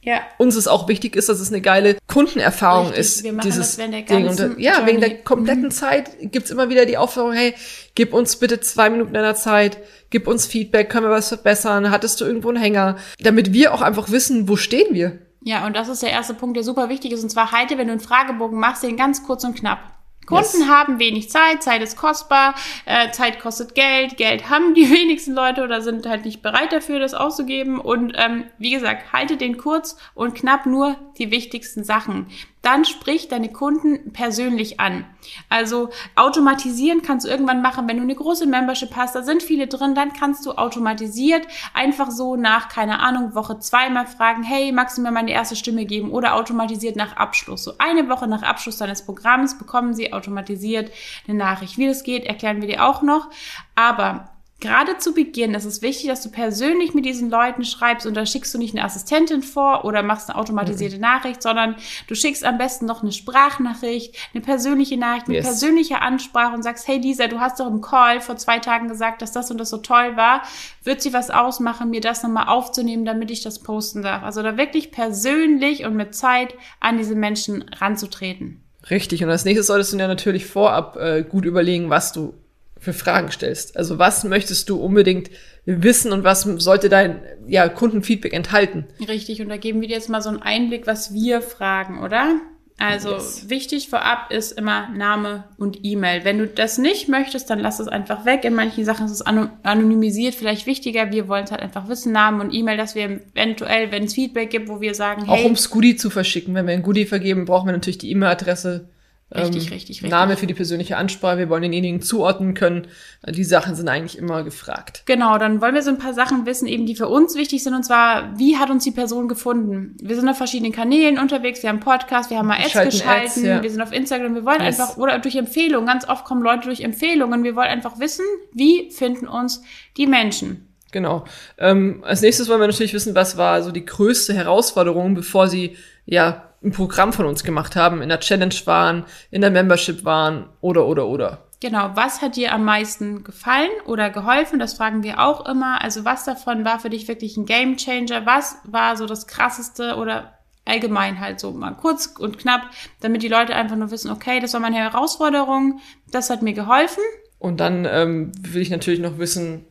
ja. 0.08 0.22
uns 0.38 0.56
ist 0.56 0.68
auch 0.68 0.88
wichtig 0.88 1.18
ist, 1.18 1.28
dass 1.28 1.42
es 1.42 1.50
eine 1.50 1.60
geile 1.60 1.98
Kundenerfahrung 2.08 2.88
Richtig. 2.88 3.00
ist. 3.00 3.24
Wir 3.24 3.34
machen 3.34 3.44
dieses 3.44 3.72
das 3.72 3.78
während 3.78 3.94
der 3.94 4.02
ganzen 4.04 4.52
Und, 4.52 4.60
ja, 4.60 4.76
Journey. 4.76 4.88
wegen 4.88 5.00
der 5.02 5.18
kompletten 5.24 5.64
mhm. 5.66 5.72
Zeit 5.72 6.12
gibt's 6.32 6.50
immer 6.50 6.70
wieder 6.70 6.86
die 6.86 6.98
Aufforderung, 6.98 7.36
hey, 7.36 7.54
gib 7.94 8.14
uns 8.14 8.38
bitte 8.38 8.62
zwei 8.62 8.90
Minuten 8.90 9.14
deiner 9.14 9.36
Zeit, 9.36 9.78
gib 10.10 10.28
uns 10.28 10.46
Feedback, 10.46 10.90
können 10.90 11.08
wir 11.08 11.12
was 11.12 11.28
verbessern, 11.28 11.92
hattest 11.92 12.22
du 12.22 12.26
irgendwo 12.26 12.48
einen 12.48 12.58
Hänger, 12.58 12.96
damit 13.20 13.52
wir 13.52 13.74
auch 13.74 13.82
einfach 13.82 14.10
wissen, 14.10 14.48
wo 14.48 14.56
stehen 14.56 14.94
wir. 14.94 15.20
Ja, 15.44 15.66
und 15.66 15.76
das 15.76 15.90
ist 15.90 16.04
der 16.04 16.12
erste 16.12 16.34
Punkt, 16.34 16.56
der 16.56 16.64
super 16.64 16.88
wichtig 16.90 17.12
ist. 17.12 17.24
Und 17.24 17.30
zwar 17.30 17.52
halte, 17.52 17.78
wenn 17.78 17.88
du 17.88 17.94
einen 17.94 18.02
Fragebogen 18.02 18.60
machst, 18.60 18.84
den 18.84 18.98
ganz 18.98 19.24
kurz 19.24 19.44
und 19.44 19.56
knapp. 19.56 19.97
Kunden 20.28 20.60
yes. 20.60 20.68
haben 20.68 21.00
wenig 21.00 21.30
Zeit, 21.32 21.64
Zeit 21.64 21.82
ist 21.82 21.98
kostbar, 21.98 22.54
äh, 22.86 23.10
Zeit 23.12 23.40
kostet 23.40 23.74
Geld, 23.74 24.18
Geld 24.18 24.50
haben 24.50 24.76
die 24.76 24.92
wenigsten 24.92 25.34
Leute 25.34 25.64
oder 25.64 25.82
sind 25.82 26.06
halt 26.06 26.26
nicht 26.26 26.44
bereit 26.44 26.72
dafür, 26.72 27.00
das 27.00 27.16
auszugeben. 27.16 27.80
Und 27.80 28.14
ähm, 28.16 28.44
wie 28.60 28.72
gesagt, 28.72 29.14
halte 29.14 29.38
den 29.38 29.58
kurz 29.58 29.98
und 30.14 30.36
knapp 30.36 30.66
nur 30.66 30.96
die 31.18 31.32
wichtigsten 31.32 31.84
Sachen 31.84 32.28
dann 32.68 32.84
sprich 32.84 33.30
deine 33.30 33.50
Kunden 33.50 34.12
persönlich 34.12 34.82
an. 34.82 35.06
Also 35.48 35.90
automatisieren 36.16 37.02
kannst 37.02 37.26
du 37.26 37.30
irgendwann 37.30 37.62
machen, 37.62 37.88
wenn 37.88 37.96
du 37.96 38.04
eine 38.04 38.14
große 38.14 38.46
Membership 38.46 38.94
hast, 38.98 39.16
da 39.16 39.24
sind 39.24 39.42
viele 39.42 39.68
drin, 39.68 39.96
dann 39.96 40.12
kannst 40.12 40.46
du 40.46 40.52
automatisiert 40.52 41.48
einfach 41.74 42.12
so 42.12 42.36
nach, 42.36 42.68
keine 42.68 43.00
Ahnung, 43.00 43.36
Woche 43.36 43.60
zweimal 43.60 44.06
fragen, 44.06 44.44
hey, 44.44 44.74
magst 44.74 44.98
du 44.98 45.02
mir 45.02 45.12
meine 45.12 45.32
erste 45.32 45.56
Stimme 45.56 45.86
geben 45.86 46.12
oder 46.12 46.36
automatisiert 46.36 46.98
nach 46.98 47.16
Abschluss. 47.16 47.64
So 47.64 47.72
eine 47.78 48.10
Woche 48.10 48.28
nach 48.28 48.44
Abschluss 48.44 48.76
deines 48.76 49.06
Programms 49.06 49.58
bekommen 49.58 49.94
sie 49.94 50.12
automatisiert 50.12 50.92
eine 51.26 51.38
Nachricht. 51.38 51.78
Wie 51.78 51.88
das 51.88 52.04
geht, 52.04 52.26
erklären 52.26 52.60
wir 52.60 52.68
dir 52.68 52.86
auch 52.86 53.02
noch. 53.02 53.30
Aber 53.76 54.37
Gerade 54.60 54.98
zu 54.98 55.14
Beginn 55.14 55.54
ist 55.54 55.66
es 55.66 55.84
wichtig, 55.84 56.08
dass 56.08 56.24
du 56.24 56.32
persönlich 56.32 56.96
mit 56.96 57.06
diesen 57.06 57.30
Leuten 57.30 57.64
schreibst 57.64 58.08
und 58.08 58.16
da 58.16 58.26
schickst 58.26 58.52
du 58.56 58.58
nicht 58.58 58.74
eine 58.74 58.84
Assistentin 58.84 59.44
vor 59.44 59.86
oder 59.86 60.02
machst 60.02 60.30
eine 60.30 60.40
automatisierte 60.40 60.96
mhm. 60.96 61.02
Nachricht, 61.02 61.44
sondern 61.44 61.76
du 62.08 62.16
schickst 62.16 62.44
am 62.44 62.58
besten 62.58 62.88
noch 62.88 63.04
eine 63.04 63.12
Sprachnachricht, 63.12 64.16
eine 64.34 64.42
persönliche 64.42 64.98
Nachricht 64.98 65.28
mit 65.28 65.38
yes. 65.38 65.46
persönlicher 65.46 66.02
Ansprache 66.02 66.56
und 66.56 66.64
sagst, 66.64 66.88
hey 66.88 66.98
Lisa, 66.98 67.28
du 67.28 67.40
hast 67.40 67.60
doch 67.60 67.68
im 67.68 67.82
Call 67.82 68.20
vor 68.20 68.38
zwei 68.38 68.58
Tagen 68.58 68.88
gesagt, 68.88 69.22
dass 69.22 69.32
das 69.32 69.52
und 69.52 69.60
das 69.60 69.70
so 69.70 69.78
toll 69.78 70.18
war. 70.18 70.42
Wird 70.84 71.04
sie 71.04 71.14
was 71.14 71.30
ausmachen, 71.30 71.92
mir 71.92 72.02
das 72.02 72.24
nochmal 72.24 72.48
aufzunehmen, 72.48 73.06
damit 73.06 73.30
ich 73.30 73.44
das 73.44 73.60
posten 73.60 74.02
darf? 74.02 74.24
Also 74.24 74.42
da 74.42 74.58
wirklich 74.58 74.90
persönlich 74.92 75.86
und 75.86 75.96
mit 75.96 76.16
Zeit 76.16 76.56
an 76.80 76.98
diese 76.98 77.14
Menschen 77.14 77.64
ranzutreten. 77.78 78.64
Richtig. 78.90 79.24
Und 79.24 79.30
als 79.30 79.46
nächstes 79.46 79.68
solltest 79.68 79.94
du 79.94 79.98
dir 79.98 80.08
natürlich 80.08 80.48
vorab 80.48 80.96
äh, 80.98 81.24
gut 81.24 81.46
überlegen, 81.46 81.92
was 81.92 82.12
du 82.12 82.34
für 82.80 82.94
Fragen 82.94 83.32
stellst. 83.32 83.78
Also 83.78 84.00
was 84.00 84.24
möchtest 84.24 84.70
du 84.70 84.78
unbedingt 84.82 85.30
wissen 85.66 86.12
und 86.12 86.24
was 86.24 86.42
sollte 86.42 86.90
dein 86.90 87.22
ja, 87.48 87.68
Kundenfeedback 87.70 88.34
enthalten? 88.34 88.86
Richtig, 89.08 89.42
und 89.42 89.50
da 89.50 89.58
geben 89.58 89.82
wir 89.82 89.88
dir 89.88 89.96
jetzt 89.96 90.10
mal 90.10 90.22
so 90.22 90.30
einen 90.30 90.42
Einblick, 90.42 90.88
was 90.88 91.14
wir 91.14 91.42
fragen, 91.42 92.04
oder? 92.04 92.40
Also 92.80 93.14
yes. 93.14 93.50
wichtig 93.50 93.90
vorab 93.90 94.32
ist 94.32 94.52
immer 94.52 94.90
Name 94.90 95.46
und 95.58 95.80
E-Mail. 95.82 96.24
Wenn 96.24 96.38
du 96.38 96.46
das 96.46 96.78
nicht 96.78 97.10
möchtest, 97.10 97.50
dann 97.50 97.58
lass 97.58 97.80
es 97.80 97.88
einfach 97.88 98.24
weg. 98.24 98.46
In 98.46 98.54
manchen 98.54 98.86
Sachen 98.86 99.08
ist 99.08 99.14
es 99.14 99.24
anonymisiert 99.24 100.36
vielleicht 100.36 100.68
wichtiger. 100.68 101.12
Wir 101.12 101.28
wollen 101.28 101.46
es 101.46 101.52
halt 101.52 101.64
einfach 101.64 101.90
wissen, 101.90 102.12
Namen 102.12 102.40
und 102.40 102.54
E-Mail, 102.54 102.78
dass 102.78 102.94
wir 102.94 103.20
eventuell, 103.34 103.92
wenn 103.92 104.04
es 104.04 104.14
Feedback 104.14 104.52
gibt, 104.52 104.70
wo 104.70 104.80
wir 104.80 104.94
sagen, 104.94 105.26
hey. 105.26 105.44
Auch 105.44 105.50
um 105.50 105.56
Goodie 105.72 105.96
zu 105.96 106.12
verschicken. 106.12 106.54
Wenn 106.54 106.68
wir 106.68 106.76
ein 106.76 106.84
Goodie 106.84 107.06
vergeben, 107.06 107.46
brauchen 107.46 107.66
wir 107.66 107.74
natürlich 107.74 107.98
die 107.98 108.12
E-Mail-Adresse 108.12 108.88
Richtig, 109.30 109.68
ähm, 109.68 109.74
richtig, 109.74 109.90
richtig. 109.98 110.10
Name 110.10 110.38
für 110.38 110.48
die 110.48 110.54
persönliche 110.54 110.96
Ansprache, 110.96 111.38
wir 111.38 111.50
wollen 111.50 111.62
denjenigen 111.62 112.02
zuordnen 112.02 112.54
können. 112.54 112.88
Die 113.28 113.44
Sachen 113.44 113.76
sind 113.76 113.90
eigentlich 113.90 114.18
immer 114.18 114.44
gefragt. 114.44 115.04
Genau, 115.06 115.38
dann 115.38 115.60
wollen 115.60 115.76
wir 115.76 115.82
so 115.82 115.90
ein 115.90 115.98
paar 115.98 116.14
Sachen 116.14 116.46
wissen, 116.46 116.66
eben 116.66 116.86
die 116.86 116.96
für 116.96 117.10
uns 117.10 117.36
wichtig 117.36 117.62
sind. 117.62 117.74
Und 117.74 117.84
zwar, 117.84 118.40
wie 118.40 118.56
hat 118.56 118.70
uns 118.70 118.86
die 118.86 118.92
Person 118.92 119.28
gefunden? 119.28 119.98
Wir 120.02 120.16
sind 120.16 120.30
auf 120.30 120.38
verschiedenen 120.38 120.72
Kanälen 120.72 121.20
unterwegs, 121.20 121.62
wir 121.62 121.70
haben 121.70 121.82
Podcast, 121.82 122.30
wir 122.30 122.38
haben 122.38 122.48
mal 122.48 122.58
Ads 122.58 122.72
geschalten, 122.72 123.26
Ads, 123.26 123.42
ja. 123.44 123.62
wir 123.62 123.70
sind 123.70 123.82
auf 123.82 123.92
Instagram, 123.92 124.34
wir 124.34 124.46
wollen 124.46 124.62
yes. 124.62 124.80
einfach, 124.80 124.96
oder 124.96 125.20
durch 125.20 125.36
Empfehlungen, 125.36 125.88
ganz 125.88 126.08
oft 126.08 126.24
kommen 126.24 126.42
Leute 126.42 126.68
durch 126.68 126.80
Empfehlungen. 126.80 127.44
Wir 127.44 127.58
wollen 127.58 127.68
einfach 127.68 128.00
wissen, 128.00 128.24
wie 128.54 128.92
finden 128.92 129.28
uns 129.28 129.62
die 129.98 130.08
Menschen. 130.08 130.70
Genau. 130.94 131.26
Ähm, 131.58 132.02
als 132.06 132.22
nächstes 132.22 132.48
wollen 132.48 132.62
wir 132.62 132.68
natürlich 132.68 132.94
wissen, 132.94 133.14
was 133.14 133.36
war 133.36 133.62
so 133.62 133.72
die 133.72 133.84
größte 133.84 134.34
Herausforderung, 134.34 135.16
bevor 135.16 135.50
sie 135.50 135.76
ja 136.06 136.47
ein 136.64 136.72
Programm 136.72 137.14
von 137.14 137.26
uns 137.26 137.44
gemacht 137.44 137.76
haben, 137.76 138.02
in 138.02 138.10
der 138.10 138.20
Challenge 138.20 138.56
waren, 138.66 139.06
in 139.32 139.42
der 139.42 139.52
Membership 139.52 140.04
waren 140.06 140.50
oder 140.62 140.88
oder 140.88 141.08
oder. 141.08 141.44
Genau, 141.60 141.92
was 141.96 142.22
hat 142.22 142.36
dir 142.36 142.54
am 142.54 142.66
meisten 142.66 143.24
gefallen 143.24 143.72
oder 143.86 144.12
geholfen? 144.12 144.60
Das 144.60 144.76
fragen 144.76 145.02
wir 145.02 145.20
auch 145.20 145.46
immer. 145.48 145.82
Also 145.82 146.06
was 146.06 146.24
davon 146.24 146.66
war 146.66 146.80
für 146.80 146.92
dich 146.92 147.08
wirklich 147.08 147.36
ein 147.36 147.46
Game 147.46 147.78
Changer? 147.78 148.28
Was 148.28 148.58
war 148.64 148.96
so 148.96 149.08
das 149.08 149.26
krasseste 149.26 149.96
oder 149.96 150.34
allgemein 150.66 151.20
halt 151.20 151.40
so 151.40 151.52
mal 151.52 151.72
kurz 151.72 152.14
und 152.20 152.38
knapp, 152.38 152.70
damit 153.00 153.24
die 153.24 153.28
Leute 153.28 153.56
einfach 153.56 153.76
nur 153.76 153.90
wissen, 153.90 154.12
okay, 154.12 154.40
das 154.40 154.54
war 154.54 154.60
meine 154.60 154.76
Herausforderung, 154.76 155.80
das 156.12 156.30
hat 156.30 156.42
mir 156.42 156.54
geholfen. 156.54 157.02
Und 157.40 157.60
dann 157.60 157.86
ähm, 157.86 158.32
will 158.40 158.62
ich 158.62 158.70
natürlich 158.70 159.00
noch 159.00 159.18
wissen, 159.18 159.66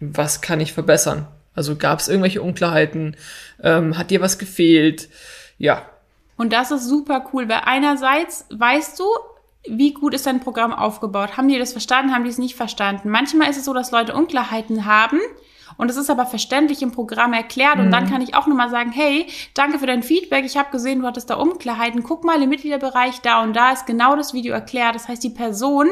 was 0.00 0.40
kann 0.40 0.60
ich 0.60 0.72
verbessern? 0.72 1.28
Also 1.54 1.76
gab 1.76 2.00
es 2.00 2.08
irgendwelche 2.08 2.42
Unklarheiten? 2.42 3.16
Ähm, 3.62 3.96
hat 3.96 4.10
dir 4.10 4.20
was 4.20 4.38
gefehlt? 4.38 5.08
Ja, 5.58 5.86
Und 6.36 6.52
das 6.52 6.70
ist 6.70 6.84
super 6.84 7.26
cool, 7.32 7.48
weil 7.48 7.62
einerseits 7.64 8.46
weißt 8.50 8.98
du, 8.98 9.04
wie 9.68 9.92
gut 9.92 10.14
ist 10.14 10.26
dein 10.26 10.40
Programm 10.40 10.72
aufgebaut? 10.72 11.36
Haben 11.36 11.48
die 11.48 11.58
das 11.58 11.72
verstanden? 11.72 12.12
Haben 12.12 12.24
die 12.24 12.30
es 12.30 12.38
nicht 12.38 12.56
verstanden? 12.56 13.10
Manchmal 13.10 13.48
ist 13.48 13.58
es 13.58 13.64
so, 13.64 13.72
dass 13.72 13.92
Leute 13.92 14.14
Unklarheiten 14.14 14.86
haben 14.86 15.20
und 15.76 15.90
es 15.90 15.96
ist 15.96 16.10
aber 16.10 16.26
verständlich 16.26 16.82
im 16.82 16.92
Programm 16.92 17.32
erklärt. 17.32 17.78
Und 17.78 17.86
mhm. 17.86 17.90
dann 17.90 18.10
kann 18.10 18.20
ich 18.20 18.34
auch 18.34 18.46
nochmal 18.46 18.70
sagen, 18.70 18.92
hey, 18.92 19.26
danke 19.54 19.78
für 19.78 19.86
dein 19.86 20.02
Feedback. 20.02 20.44
Ich 20.44 20.56
habe 20.56 20.70
gesehen, 20.70 21.00
du 21.00 21.06
hattest 21.06 21.30
da 21.30 21.34
Unklarheiten. 21.36 22.02
Guck 22.02 22.24
mal 22.24 22.42
im 22.42 22.48
Mitgliederbereich 22.48 23.20
da 23.20 23.42
und 23.42 23.54
da 23.54 23.72
ist 23.72 23.86
genau 23.86 24.16
das 24.16 24.32
Video 24.34 24.54
erklärt. 24.54 24.94
Das 24.94 25.08
heißt, 25.08 25.22
die 25.22 25.30
Person 25.30 25.88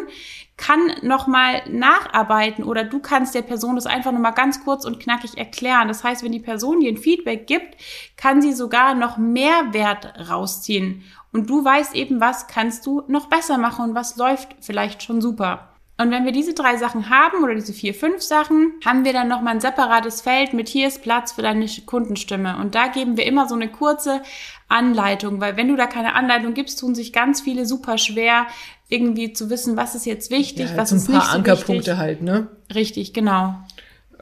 kann 0.60 0.92
nochmal 1.00 1.62
nacharbeiten 1.70 2.64
oder 2.64 2.84
du 2.84 2.98
kannst 2.98 3.34
der 3.34 3.40
Person 3.40 3.76
das 3.76 3.86
einfach 3.86 4.12
nochmal 4.12 4.34
ganz 4.34 4.62
kurz 4.62 4.84
und 4.84 5.00
knackig 5.00 5.38
erklären. 5.38 5.88
Das 5.88 6.04
heißt, 6.04 6.22
wenn 6.22 6.32
die 6.32 6.38
Person 6.38 6.80
dir 6.80 6.92
ein 6.92 6.98
Feedback 6.98 7.46
gibt, 7.46 7.76
kann 8.18 8.42
sie 8.42 8.52
sogar 8.52 8.94
noch 8.94 9.16
mehr 9.16 9.72
Wert 9.72 10.12
rausziehen. 10.28 11.02
Und 11.32 11.48
du 11.48 11.64
weißt 11.64 11.94
eben, 11.94 12.20
was 12.20 12.46
kannst 12.46 12.84
du 12.84 13.02
noch 13.08 13.28
besser 13.28 13.56
machen 13.56 13.86
und 13.86 13.94
was 13.94 14.16
läuft 14.16 14.54
vielleicht 14.60 15.02
schon 15.02 15.22
super. 15.22 15.70
Und 15.96 16.10
wenn 16.10 16.24
wir 16.24 16.32
diese 16.32 16.54
drei 16.54 16.76
Sachen 16.76 17.08
haben 17.08 17.42
oder 17.42 17.54
diese 17.54 17.72
vier, 17.72 17.94
fünf 17.94 18.22
Sachen, 18.22 18.72
haben 18.84 19.04
wir 19.04 19.12
dann 19.12 19.28
nochmal 19.28 19.54
ein 19.54 19.60
separates 19.60 20.20
Feld 20.20 20.52
mit 20.52 20.68
hier 20.68 20.88
ist 20.88 21.02
Platz 21.02 21.32
für 21.32 21.42
deine 21.42 21.66
Kundenstimme. 21.86 22.58
Und 22.58 22.74
da 22.74 22.88
geben 22.88 23.16
wir 23.16 23.26
immer 23.26 23.48
so 23.48 23.54
eine 23.54 23.68
kurze 23.68 24.22
Anleitung, 24.68 25.40
weil 25.40 25.56
wenn 25.56 25.68
du 25.68 25.76
da 25.76 25.86
keine 25.86 26.14
Anleitung 26.14 26.54
gibst, 26.54 26.80
tun 26.80 26.94
sich 26.94 27.12
ganz 27.12 27.42
viele 27.42 27.66
super 27.66 27.98
schwer, 27.98 28.46
irgendwie 28.90 29.32
zu 29.32 29.48
wissen, 29.48 29.76
was 29.76 29.94
ist 29.94 30.04
jetzt 30.04 30.30
wichtig, 30.30 30.70
ja, 30.70 30.76
was 30.76 30.92
ist 30.92 31.08
nicht 31.08 31.12
so 31.12 31.12
wichtig. 31.14 31.34
Ein 31.34 31.42
paar 31.44 31.52
Ankerpunkte 31.52 31.96
halt, 31.96 32.22
ne? 32.22 32.48
Richtig, 32.74 33.12
genau. 33.14 33.54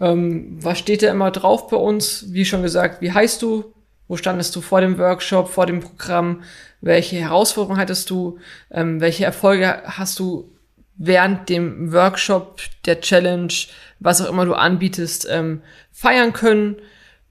Ähm, 0.00 0.58
was 0.60 0.78
steht 0.78 1.02
da 1.02 1.10
immer 1.10 1.30
drauf 1.30 1.68
bei 1.68 1.76
uns? 1.76 2.26
Wie 2.28 2.44
schon 2.44 2.62
gesagt, 2.62 3.00
wie 3.00 3.12
heißt 3.12 3.42
du? 3.42 3.72
Wo 4.06 4.16
standest 4.16 4.54
du 4.56 4.60
vor 4.60 4.80
dem 4.80 4.98
Workshop, 4.98 5.48
vor 5.48 5.66
dem 5.66 5.80
Programm? 5.80 6.42
Welche 6.80 7.16
Herausforderungen 7.16 7.80
hattest 7.80 8.08
du? 8.10 8.38
Ähm, 8.70 9.00
welche 9.00 9.24
Erfolge 9.24 9.82
hast 9.84 10.18
du 10.18 10.52
während 10.96 11.48
dem 11.48 11.92
Workshop, 11.92 12.60
der 12.84 13.00
Challenge, 13.00 13.52
was 14.00 14.20
auch 14.20 14.30
immer 14.30 14.44
du 14.44 14.54
anbietest, 14.54 15.26
ähm, 15.30 15.62
feiern 15.92 16.32
können. 16.32 16.76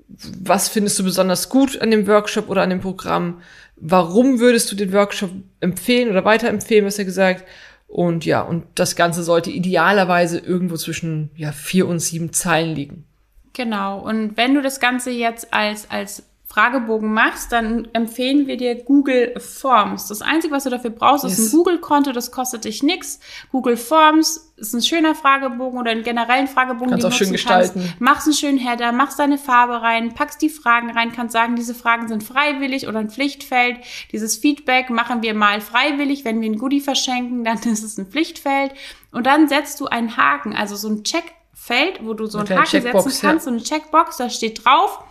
Was 0.09 0.69
findest 0.69 0.97
du 0.99 1.03
besonders 1.03 1.49
gut 1.49 1.79
an 1.81 1.91
dem 1.91 2.07
Workshop 2.07 2.49
oder 2.49 2.61
an 2.61 2.69
dem 2.69 2.79
Programm? 2.79 3.41
Warum 3.75 4.39
würdest 4.39 4.71
du 4.71 4.75
den 4.75 4.93
Workshop 4.93 5.31
empfehlen 5.59 6.09
oder 6.09 6.25
weiterempfehlen, 6.25 6.85
was 6.85 6.97
er 6.97 7.05
gesagt? 7.05 7.45
Und 7.87 8.25
ja, 8.25 8.41
und 8.41 8.65
das 8.75 8.95
Ganze 8.95 9.23
sollte 9.23 9.49
idealerweise 9.51 10.39
irgendwo 10.39 10.75
zwischen 10.77 11.31
ja, 11.35 11.51
vier 11.51 11.87
und 11.87 11.99
sieben 11.99 12.33
Zeilen 12.33 12.75
liegen. 12.75 13.05
Genau. 13.53 13.99
Und 13.99 14.37
wenn 14.37 14.53
du 14.53 14.61
das 14.61 14.79
Ganze 14.79 15.09
jetzt 15.09 15.53
als, 15.53 15.89
als 15.89 16.23
Fragebogen 16.57 17.13
machst, 17.13 17.51
dann 17.51 17.87
empfehlen 17.93 18.47
wir 18.47 18.57
dir 18.57 18.83
Google 18.83 19.39
Forms. 19.39 20.07
Das 20.07 20.23
Einzige, 20.23 20.55
was 20.55 20.63
du 20.63 20.71
dafür 20.71 20.89
brauchst, 20.89 21.23
yes. 21.23 21.37
ist 21.37 21.53
ein 21.53 21.55
Google-Konto, 21.55 22.13
das 22.13 22.31
kostet 22.31 22.65
dich 22.65 22.81
nichts. 22.81 23.19
Google 23.51 23.77
Forms 23.77 24.51
ist 24.55 24.73
ein 24.73 24.81
schöner 24.81 25.13
Fragebogen 25.13 25.79
oder 25.79 25.91
einen 25.91 26.01
generellen 26.01 26.47
Fragebogen, 26.47 26.89
kannst 26.89 27.05
den 27.05 27.11
auch 27.11 27.15
schön 27.15 27.31
gestalten. 27.31 27.81
Kannst. 27.81 28.01
Machst 28.01 28.25
einen 28.25 28.33
schönen 28.33 28.57
Header, 28.57 28.91
machst 28.91 29.19
deine 29.19 29.37
Farbe 29.37 29.83
rein, 29.83 30.15
packst 30.15 30.41
die 30.41 30.49
Fragen 30.49 30.89
rein, 30.89 31.11
kannst 31.11 31.33
sagen, 31.33 31.55
diese 31.55 31.75
Fragen 31.75 32.07
sind 32.07 32.23
freiwillig 32.23 32.87
oder 32.87 32.97
ein 32.97 33.11
Pflichtfeld. 33.11 33.77
Dieses 34.11 34.35
Feedback 34.35 34.89
machen 34.89 35.21
wir 35.21 35.35
mal 35.35 35.61
freiwillig. 35.61 36.25
Wenn 36.25 36.41
wir 36.41 36.49
ein 36.49 36.57
Goodie 36.57 36.81
verschenken, 36.81 37.43
dann 37.43 37.57
ist 37.71 37.83
es 37.83 37.99
ein 37.99 38.07
Pflichtfeld. 38.07 38.73
Und 39.11 39.27
dann 39.27 39.47
setzt 39.47 39.79
du 39.79 39.85
einen 39.85 40.17
Haken, 40.17 40.55
also 40.55 40.75
so 40.75 40.87
ein 40.89 41.03
Checkfeld, 41.03 42.03
wo 42.03 42.15
du 42.15 42.25
so 42.25 42.39
einen 42.39 42.49
Haken 42.49 42.81
setzen 42.81 42.91
kannst, 42.91 43.23
ja. 43.23 43.39
so 43.39 43.51
eine 43.51 43.61
Checkbox, 43.61 44.17
da 44.17 44.31
steht 44.31 44.65
drauf, 44.65 45.03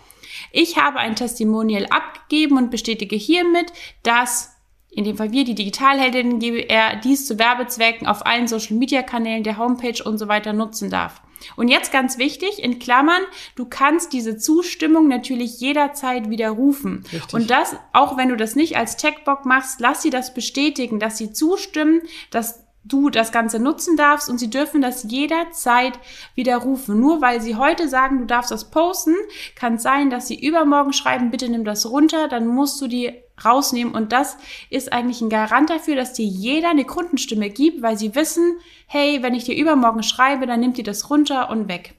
ich 0.56 0.78
habe 0.78 0.98
ein 0.98 1.16
Testimonial 1.16 1.86
abgegeben 1.86 2.56
und 2.56 2.70
bestätige 2.70 3.16
hiermit, 3.16 3.72
dass 4.02 4.56
in 4.90 5.04
dem 5.04 5.16
Fall 5.16 5.30
wir, 5.30 5.44
die 5.44 5.54
Digitalheldin, 5.54 6.38
GBR, 6.38 6.96
dies 6.96 7.26
zu 7.26 7.38
Werbezwecken 7.38 8.06
auf 8.06 8.24
allen 8.24 8.48
Social 8.48 8.76
Media 8.76 9.02
Kanälen, 9.02 9.42
der 9.42 9.58
Homepage 9.58 10.02
und 10.02 10.16
so 10.16 10.28
weiter 10.28 10.54
nutzen 10.54 10.88
darf. 10.88 11.20
Und 11.54 11.68
jetzt 11.68 11.92
ganz 11.92 12.16
wichtig, 12.16 12.62
in 12.62 12.78
Klammern, 12.78 13.22
du 13.56 13.66
kannst 13.66 14.14
diese 14.14 14.38
Zustimmung 14.38 15.06
natürlich 15.08 15.60
jederzeit 15.60 16.30
widerrufen. 16.30 17.04
Richtig. 17.12 17.34
Und 17.34 17.50
das, 17.50 17.76
auch 17.92 18.16
wenn 18.16 18.30
du 18.30 18.36
das 18.36 18.56
nicht 18.56 18.78
als 18.78 18.96
Checkbox 18.96 19.44
machst, 19.44 19.80
lass 19.80 20.00
sie 20.00 20.10
das 20.10 20.32
bestätigen, 20.32 20.98
dass 20.98 21.18
sie 21.18 21.32
zustimmen, 21.32 22.00
dass 22.30 22.65
du 22.86 23.10
das 23.10 23.32
Ganze 23.32 23.58
nutzen 23.58 23.96
darfst 23.96 24.28
und 24.28 24.38
sie 24.38 24.50
dürfen 24.50 24.80
das 24.80 25.04
jederzeit 25.04 25.98
widerrufen. 26.34 27.00
Nur 27.00 27.20
weil 27.20 27.40
sie 27.40 27.56
heute 27.56 27.88
sagen, 27.88 28.18
du 28.18 28.26
darfst 28.26 28.50
das 28.50 28.70
posten, 28.70 29.14
kann 29.54 29.74
es 29.74 29.82
sein, 29.82 30.10
dass 30.10 30.28
sie 30.28 30.38
übermorgen 30.38 30.92
schreiben, 30.92 31.30
bitte 31.30 31.48
nimm 31.48 31.64
das 31.64 31.90
runter, 31.90 32.28
dann 32.28 32.46
musst 32.46 32.80
du 32.80 32.86
die 32.86 33.12
rausnehmen 33.44 33.94
und 33.94 34.12
das 34.12 34.38
ist 34.70 34.92
eigentlich 34.92 35.20
ein 35.20 35.28
Garant 35.28 35.68
dafür, 35.68 35.94
dass 35.94 36.14
dir 36.14 36.24
jeder 36.24 36.70
eine 36.70 36.84
Kundenstimme 36.84 37.50
gibt, 37.50 37.82
weil 37.82 37.98
sie 37.98 38.14
wissen, 38.14 38.56
hey, 38.86 39.22
wenn 39.22 39.34
ich 39.34 39.44
dir 39.44 39.56
übermorgen 39.56 40.02
schreibe, 40.02 40.46
dann 40.46 40.60
nimmt 40.60 40.78
ihr 40.78 40.84
das 40.84 41.10
runter 41.10 41.50
und 41.50 41.68
weg. 41.68 41.94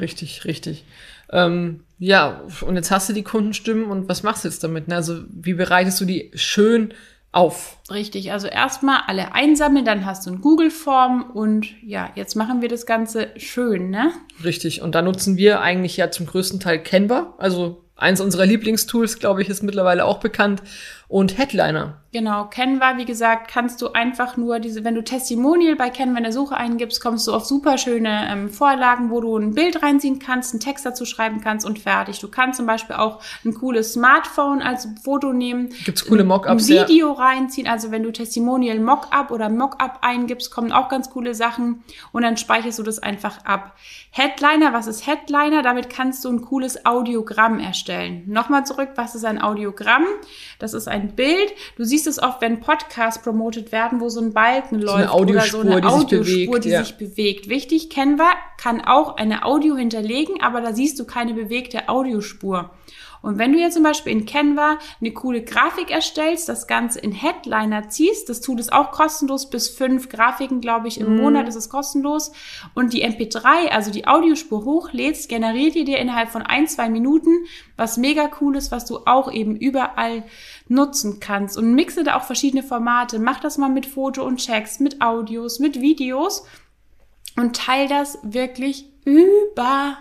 Richtig, 0.00 0.44
richtig. 0.44 0.84
Ähm, 1.30 1.80
ja, 1.98 2.42
und 2.60 2.76
jetzt 2.76 2.90
hast 2.90 3.08
du 3.08 3.12
die 3.12 3.24
Kundenstimmen 3.24 3.86
und 3.86 4.08
was 4.08 4.22
machst 4.22 4.44
du 4.44 4.48
jetzt 4.48 4.62
damit? 4.62 4.90
Also 4.92 5.22
wie 5.28 5.54
bereitest 5.54 6.00
du 6.00 6.04
die 6.04 6.30
schön 6.34 6.94
auf. 7.32 7.78
Richtig, 7.90 8.32
also 8.32 8.48
erstmal 8.48 9.02
alle 9.06 9.34
einsammeln, 9.34 9.84
dann 9.84 10.06
hast 10.06 10.26
du 10.26 10.30
ein 10.30 10.40
Google-Form 10.40 11.30
und 11.32 11.66
ja, 11.82 12.10
jetzt 12.14 12.36
machen 12.36 12.62
wir 12.62 12.68
das 12.68 12.86
Ganze 12.86 13.28
schön, 13.36 13.90
ne? 13.90 14.12
Richtig, 14.44 14.80
und 14.82 14.94
da 14.94 15.02
nutzen 15.02 15.36
wir 15.36 15.60
eigentlich 15.60 15.96
ja 15.96 16.10
zum 16.10 16.26
größten 16.26 16.58
Teil 16.58 16.82
Canva, 16.82 17.34
also 17.38 17.84
eins 17.96 18.20
unserer 18.20 18.46
Lieblingstools, 18.46 19.18
glaube 19.18 19.42
ich, 19.42 19.48
ist 19.48 19.62
mittlerweile 19.62 20.04
auch 20.04 20.20
bekannt 20.20 20.62
und 21.08 21.38
Headliner. 21.38 21.94
Genau, 22.10 22.46
Canva, 22.46 22.96
wie 22.96 23.04
gesagt, 23.04 23.50
kannst 23.50 23.82
du 23.82 23.92
einfach 23.92 24.38
nur 24.38 24.60
diese, 24.60 24.82
wenn 24.82 24.94
du 24.94 25.04
Testimonial 25.04 25.76
bei 25.76 25.90
Canva 25.90 26.16
in 26.16 26.22
der 26.22 26.32
Suche 26.32 26.56
eingibst, 26.56 27.02
kommst 27.02 27.26
du 27.26 27.34
auf 27.34 27.44
super 27.44 27.76
schöne 27.76 28.26
ähm, 28.30 28.48
Vorlagen, 28.48 29.10
wo 29.10 29.20
du 29.20 29.36
ein 29.36 29.54
Bild 29.54 29.82
reinziehen 29.82 30.18
kannst, 30.18 30.54
einen 30.54 30.60
Text 30.60 30.86
dazu 30.86 31.04
schreiben 31.04 31.42
kannst 31.42 31.66
und 31.66 31.78
fertig. 31.78 32.18
Du 32.20 32.28
kannst 32.28 32.56
zum 32.56 32.66
Beispiel 32.66 32.96
auch 32.96 33.20
ein 33.44 33.52
cooles 33.52 33.92
Smartphone 33.92 34.62
als 34.62 34.88
Foto 35.04 35.34
nehmen. 35.34 35.68
Gibt's 35.84 36.06
coole 36.06 36.24
Mockups? 36.24 36.70
Ein 36.70 36.88
Video 36.88 37.08
ja. 37.08 37.22
reinziehen, 37.22 37.68
also 37.68 37.90
wenn 37.90 38.02
du 38.02 38.10
Testimonial 38.10 38.78
Mockup 38.78 39.30
oder 39.30 39.50
Mockup 39.50 39.98
eingibst, 40.00 40.50
kommen 40.50 40.72
auch 40.72 40.88
ganz 40.88 41.10
coole 41.10 41.34
Sachen 41.34 41.84
und 42.12 42.22
dann 42.22 42.38
speicherst 42.38 42.78
du 42.78 42.82
das 42.82 42.98
einfach 42.98 43.44
ab. 43.44 43.74
Headliner, 44.12 44.72
was 44.72 44.86
ist 44.86 45.06
Headliner? 45.06 45.62
Damit 45.62 45.90
kannst 45.90 46.24
du 46.24 46.30
ein 46.30 46.40
cooles 46.40 46.86
Audiogramm 46.86 47.60
erstellen. 47.60 48.22
Nochmal 48.26 48.64
zurück, 48.64 48.92
was 48.94 49.14
ist 49.14 49.26
ein 49.26 49.42
Audiogramm? 49.42 50.06
Das 50.58 50.72
ist 50.72 50.88
ein 50.88 50.97
Bild. 50.98 51.52
Du 51.76 51.84
siehst 51.84 52.06
es 52.06 52.20
oft, 52.20 52.40
wenn 52.40 52.60
Podcasts 52.60 53.22
promotet 53.22 53.72
werden, 53.72 54.00
wo 54.00 54.08
so 54.08 54.20
ein 54.20 54.32
Balken 54.32 54.80
läuft. 54.80 54.88
So 54.88 54.94
eine 54.94 55.12
Audiospur, 55.12 55.60
oder 55.60 55.70
so 55.70 55.70
eine 55.70 55.80
die 55.80 55.86
Audiospur, 55.86 56.24
sich 56.24 56.46
bewegt. 56.46 56.64
Die 56.64 56.68
ja. 56.70 56.84
sich 56.84 56.96
bewegt. 56.96 57.48
Wichtig, 57.48 57.90
Canva 57.90 58.32
kann 58.56 58.80
auch 58.80 59.16
eine 59.16 59.44
Audio 59.44 59.76
hinterlegen, 59.76 60.42
aber 60.42 60.60
da 60.60 60.72
siehst 60.72 60.98
du 60.98 61.04
keine 61.04 61.34
bewegte 61.34 61.88
Audiospur. 61.88 62.70
Und 63.22 63.38
wenn 63.38 63.52
du 63.52 63.58
jetzt 63.58 63.74
zum 63.74 63.82
Beispiel 63.82 64.12
in 64.12 64.26
Canva 64.26 64.78
eine 65.00 65.12
coole 65.12 65.42
Grafik 65.42 65.90
erstellst, 65.90 66.48
das 66.48 66.66
Ganze 66.66 67.00
in 67.00 67.12
Headliner 67.12 67.88
ziehst, 67.88 68.28
das 68.28 68.40
tut 68.40 68.60
es 68.60 68.70
auch 68.70 68.90
kostenlos, 68.90 69.50
bis 69.50 69.68
fünf 69.68 70.08
Grafiken, 70.08 70.60
glaube 70.60 70.88
ich, 70.88 71.00
im 71.00 71.14
mm. 71.14 71.20
Monat 71.20 71.48
ist 71.48 71.56
es 71.56 71.68
kostenlos. 71.68 72.32
Und 72.74 72.92
die 72.92 73.04
MP3, 73.04 73.68
also 73.70 73.90
die 73.90 74.06
Audiospur 74.06 74.64
hochlädst, 74.64 75.28
generiert 75.28 75.74
ihr 75.76 75.84
dir 75.84 75.98
innerhalb 75.98 76.30
von 76.30 76.42
ein, 76.42 76.66
zwei 76.66 76.88
Minuten 76.88 77.30
was 77.78 77.96
mega 77.96 78.28
cool 78.40 78.56
ist, 78.56 78.72
was 78.72 78.84
du 78.84 78.98
auch 79.06 79.32
eben 79.32 79.56
überall 79.56 80.24
nutzen 80.66 81.20
kannst. 81.20 81.56
Und 81.56 81.74
mixe 81.74 82.04
da 82.04 82.16
auch 82.16 82.24
verschiedene 82.24 82.62
Formate. 82.62 83.18
Mach 83.18 83.40
das 83.40 83.56
mal 83.56 83.70
mit 83.70 83.86
Foto 83.86 84.24
und 84.24 84.38
Checks, 84.38 84.80
mit 84.80 85.00
Audios, 85.00 85.60
mit 85.60 85.80
Videos 85.80 86.44
und 87.36 87.56
teil 87.56 87.88
das 87.88 88.18
wirklich 88.22 88.86
überall 89.04 89.96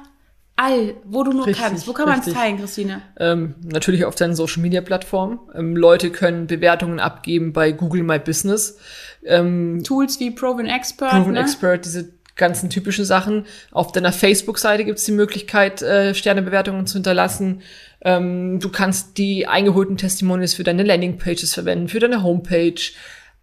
all, 0.57 0.95
wo 1.05 1.23
du 1.23 1.31
nur 1.31 1.47
richtig, 1.47 1.63
kannst. 1.63 1.87
Wo 1.87 1.93
kann 1.93 2.09
man 2.09 2.19
es 2.19 2.33
teilen, 2.33 2.57
Christine? 2.57 3.01
Ähm, 3.19 3.55
natürlich 3.63 4.03
auf 4.05 4.15
deinen 4.15 4.35
Social 4.35 4.61
Media 4.61 4.81
Plattformen. 4.81 5.39
Ähm, 5.55 5.75
Leute 5.75 6.09
können 6.09 6.47
Bewertungen 6.47 6.99
abgeben 6.99 7.53
bei 7.53 7.71
Google 7.71 8.03
My 8.03 8.19
Business. 8.19 8.77
Ähm, 9.23 9.83
Tools 9.83 10.19
wie 10.19 10.31
Proven 10.31 10.65
Expert. 10.65 11.11
Proven 11.11 11.33
ne? 11.33 11.41
Expert, 11.41 11.85
diese 11.85 12.09
ganzen 12.35 12.69
typischen 12.69 13.05
Sachen. 13.05 13.45
Auf 13.71 13.91
deiner 13.91 14.11
Facebook-Seite 14.11 14.85
gibt 14.85 14.99
es 14.99 15.05
die 15.05 15.11
Möglichkeit, 15.11 15.81
äh, 15.81 16.13
Sternebewertungen 16.13 16.87
zu 16.87 16.95
hinterlassen. 16.95 17.61
Ähm, 18.01 18.59
du 18.59 18.69
kannst 18.69 19.17
die 19.17 19.47
eingeholten 19.47 19.97
Testimonials 19.97 20.53
für 20.53 20.63
deine 20.63 20.83
Landingpages 20.83 21.53
verwenden, 21.53 21.87
für 21.87 21.99
deine 21.99 22.23
Homepage 22.23 22.79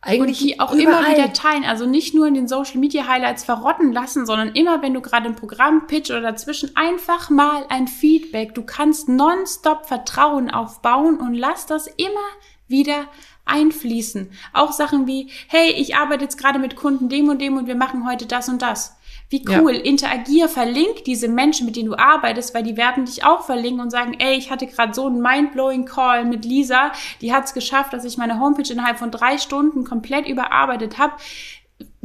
eigentlich 0.05 0.41
und 0.41 0.49
die 0.49 0.61
auch 0.61 0.73
überall. 0.73 1.05
immer 1.05 1.11
wieder 1.11 1.33
teilen. 1.33 1.65
Also 1.65 1.87
nicht 1.87 2.15
nur 2.15 2.27
in 2.27 2.35
den 2.35 2.49
Social 2.49 2.79
Media 2.79 3.07
Highlights 3.07 3.45
verrotten 3.45 3.93
lassen, 3.93 4.27
sondern 4.27 4.49
immer, 4.53 4.83
wenn 4.83 4.95
du 4.95 5.01
gerade 5.01 5.27
ein 5.27 5.37
Programm 5.37 5.87
pitch 5.87 6.11
oder 6.11 6.21
dazwischen 6.21 6.77
einfach 6.77 7.31
mal 7.31 7.65
ein 7.69 7.89
Feedback. 7.89 8.55
Du 8.55 8.63
kannst 8.63 9.09
nonstop 9.09 9.87
Vertrauen 9.87 10.51
aufbauen 10.51 11.19
und 11.19 11.35
lass 11.35 11.67
das 11.67 11.87
immer 11.87 12.21
wieder 12.69 13.07
einfließen. 13.45 14.31
Auch 14.53 14.73
Sachen 14.73 15.07
wie, 15.07 15.31
hey, 15.49 15.71
ich 15.71 15.97
arbeite 15.97 16.25
jetzt 16.25 16.39
gerade 16.39 16.59
mit 16.59 16.77
Kunden 16.77 17.09
dem 17.09 17.29
und 17.29 17.41
dem 17.41 17.57
und 17.57 17.67
wir 17.67 17.77
machen 17.77 18.09
heute 18.09 18.27
das 18.27 18.49
und 18.49 18.63
das. 18.63 18.97
Wie 19.31 19.45
cool. 19.49 19.75
Ja. 19.75 19.83
Interagier, 19.83 20.49
verlink 20.49 21.05
diese 21.05 21.29
Menschen, 21.29 21.67
mit 21.67 21.77
denen 21.77 21.89
du 21.89 21.97
arbeitest, 21.97 22.55
weil 22.55 22.63
die 22.63 22.77
werden 22.77 23.05
dich 23.05 23.25
auch 23.25 23.45
verlinken 23.45 23.81
und 23.81 23.91
sagen, 23.91 24.15
ey, 24.19 24.37
ich 24.37 24.51
hatte 24.51 24.67
gerade 24.67 24.95
so 24.95 25.07
einen 25.07 25.21
mindblowing 25.21 25.87
Call 25.87 26.25
mit 26.25 26.45
Lisa, 26.45 26.93
die 27.21 27.33
hat 27.33 27.45
es 27.45 27.55
geschafft, 27.55 27.93
dass 27.93 28.05
ich 28.05 28.17
meine 28.17 28.39
Homepage 28.39 28.71
innerhalb 28.71 28.99
von 28.99 29.11
drei 29.11 29.39
Stunden 29.39 29.85
komplett 29.85 30.29
überarbeitet 30.29 30.99
habe 30.99 31.15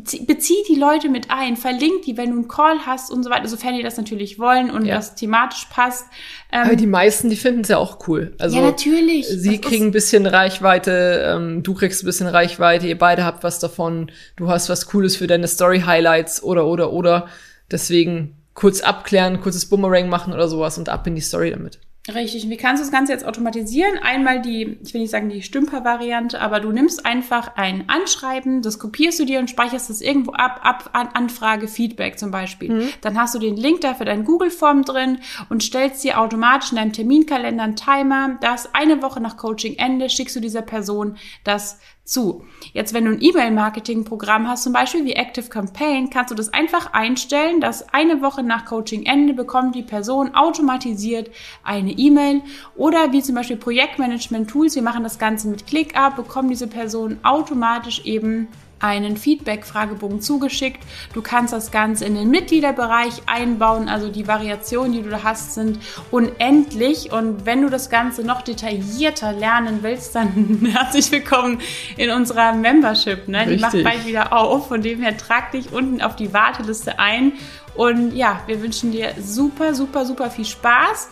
bezieh 0.02 0.58
die 0.68 0.76
Leute 0.76 1.10
mit 1.10 1.30
ein, 1.30 1.58
verlink 1.58 2.04
die, 2.04 2.18
wenn 2.18 2.32
du 2.32 2.36
einen 2.38 2.48
Call 2.48 2.86
hast 2.86 3.12
und 3.12 3.24
so 3.24 3.30
weiter, 3.30 3.48
sofern 3.48 3.76
die 3.76 3.84
das 3.84 3.98
natürlich 3.98 4.40
wollen 4.40 4.70
und 4.70 4.86
ja. 4.86 4.96
das 4.96 5.16
thematisch 5.16 5.66
passt. 5.70 6.06
Ähm, 6.52 6.66
Aber 6.66 6.76
die 6.76 6.88
meisten, 6.88 7.30
die 7.30 7.36
finden 7.36 7.62
es 7.62 7.70
ja 7.70 7.78
auch 7.78 8.08
cool. 8.08 8.36
Also, 8.40 8.58
ja, 8.58 8.62
natürlich. 8.62 9.28
Sie 9.28 9.60
das 9.60 9.70
kriegen 9.70 9.86
ein 9.86 9.92
bisschen 9.92 10.26
Reichweite, 10.26 11.24
ähm, 11.28 11.64
du 11.64 11.74
kriegst 11.74 12.04
ein 12.04 12.06
bisschen 12.06 12.28
Reichweite, 12.28 12.88
ihr 12.88 12.98
beide 12.98 13.26
habt 13.26 13.44
was 13.44 13.60
davon, 13.60 14.12
du 14.36 14.50
hast 14.50 14.70
was 14.70 14.88
Cooles 14.88 15.16
für 15.16 15.28
deine 15.28 15.48
Story-Highlights 15.48 16.44
oder, 16.44 16.66
oder, 16.66 16.92
oder. 16.92 17.28
Deswegen 17.72 18.36
kurz 18.54 18.82
abklären, 18.82 19.42
kurzes 19.42 19.68
Boomerang 19.68 20.10
machen 20.10 20.34
oder 20.34 20.48
sowas 20.48 20.78
und 20.78 20.90
ab 20.90 21.06
in 21.08 21.16
die 21.16 21.22
Story 21.22 21.52
damit. 21.52 21.80
Richtig. 22.08 22.44
Und 22.46 22.50
wie 22.50 22.58
kannst 22.58 22.82
du 22.82 22.86
das 22.86 22.92
Ganze 22.92 23.12
jetzt 23.12 23.26
automatisieren? 23.26 23.98
Einmal 24.02 24.42
die, 24.42 24.78
ich 24.84 24.94
will 24.94 25.02
nicht 25.02 25.12
sagen 25.12 25.30
die 25.30 25.42
Stümper-Variante, 25.42 26.40
aber 26.42 26.60
du 26.60 26.72
nimmst 26.72 27.06
einfach 27.06 27.56
ein 27.56 27.88
Anschreiben, 27.88 28.62
das 28.62 28.80
kopierst 28.80 29.20
du 29.20 29.26
dir 29.26 29.40
und 29.40 29.50
speicherst 29.50 29.90
es 29.90 30.02
irgendwo 30.02 30.32
ab, 30.32 30.62
ab 30.64 30.90
an 30.94 31.10
Anfrage, 31.14 31.68
Feedback 31.68 32.18
zum 32.18 32.32
Beispiel. 32.32 32.72
Mhm. 32.72 32.90
Dann 33.02 33.20
hast 33.20 33.36
du 33.36 33.40
den 33.40 33.58
Link 33.58 33.82
da 33.82 33.94
für 33.94 34.06
deine 34.06 34.24
Google-Form 34.24 34.86
drin 34.86 35.20
und 35.50 35.62
stellst 35.62 36.04
dir 36.04 36.20
automatisch 36.20 36.72
in 36.72 36.78
deinem 36.78 36.94
Terminkalender 36.94 37.64
einen 37.64 37.76
Timer, 37.76 38.38
dass 38.42 38.74
eine 38.74 39.02
Woche 39.02 39.20
nach 39.20 39.38
Coaching-Ende 39.38 40.10
schickst 40.10 40.36
du 40.36 40.40
dieser 40.40 40.62
Person 40.62 41.18
das 41.44 41.80
zu. 42.10 42.43
Jetzt, 42.74 42.93
wenn 42.93 43.06
du 43.06 43.12
ein 43.12 43.22
E-Mail-Marketing-Programm 43.22 44.48
hast, 44.48 44.63
zum 44.63 44.74
Beispiel 44.74 45.06
wie 45.06 45.13
Active 45.13 45.50
Campaign, 45.50 46.10
kannst 46.10 46.32
du 46.32 46.36
das 46.36 46.52
einfach 46.54 46.93
einstellen, 46.93 47.62
dass 47.62 47.93
eine 47.93 48.22
Woche 48.22 48.43
nach 48.43 48.65
Coaching-Ende 48.65 49.34
bekommt 49.34 49.76
die 49.76 49.84
Person 49.84 50.34
automatisiert 50.34 51.30
eine 51.63 51.91
E-Mail 51.91 52.41
oder 52.76 53.12
wie 53.12 53.22
zum 53.22 53.36
Beispiel 53.36 53.58
Projektmanagement-Tools, 53.58 54.76
wir 54.76 54.82
machen 54.82 55.04
das 55.04 55.19
Ganze 55.19 55.48
mit 55.48 55.67
ClickUp, 55.67 56.15
bekommen 56.15 56.50
diese 56.50 56.67
Person 56.67 57.19
automatisch 57.24 58.06
eben 58.06 58.48
einen 58.80 59.18
Feedback-Fragebogen 59.18 60.22
zugeschickt. 60.22 60.84
Du 61.13 61.22
kannst 61.22 61.54
das 61.54 61.72
Ganze 61.72 62.06
in 62.06 62.15
den 62.15 62.30
Mitgliederbereich 62.30 63.24
einbauen. 63.26 63.89
Also 63.89 64.10
die 64.10 64.28
Variationen, 64.28 64.94
die 64.94 65.02
du 65.02 65.10
da 65.10 65.24
hast, 65.24 65.54
sind 65.54 65.80
unendlich. 66.12 67.12
Und 67.12 67.46
wenn 67.46 67.62
du 67.62 67.70
das 67.70 67.89
Ganze 67.89 68.24
noch 68.24 68.42
detaillierter 68.42 69.34
lernen 69.34 69.80
willst, 69.82 70.15
dann 70.15 70.68
herzlich 70.72 71.12
willkommen 71.12 71.60
in 71.98 72.10
unserer 72.10 72.54
Membership. 72.54 73.28
Ne? 73.28 73.46
Die 73.48 73.58
macht 73.58 73.84
bald 73.84 74.06
wieder 74.06 74.34
auf. 74.34 74.68
Von 74.68 74.82
dem 74.82 75.02
her 75.02 75.18
trag 75.18 75.52
dich 75.52 75.72
unten 75.74 76.02
auf 76.02 76.15
die 76.15 76.34
Warteliste 76.34 77.00
ein. 77.00 77.34
Und 77.76 78.15
ja, 78.15 78.42
wir 78.48 78.62
wünschen 78.62 78.92
dir 78.92 79.13
super, 79.22 79.74
super, 79.74 80.06
super 80.06 80.30
viel 80.30 80.46
Spaß. 80.46 81.10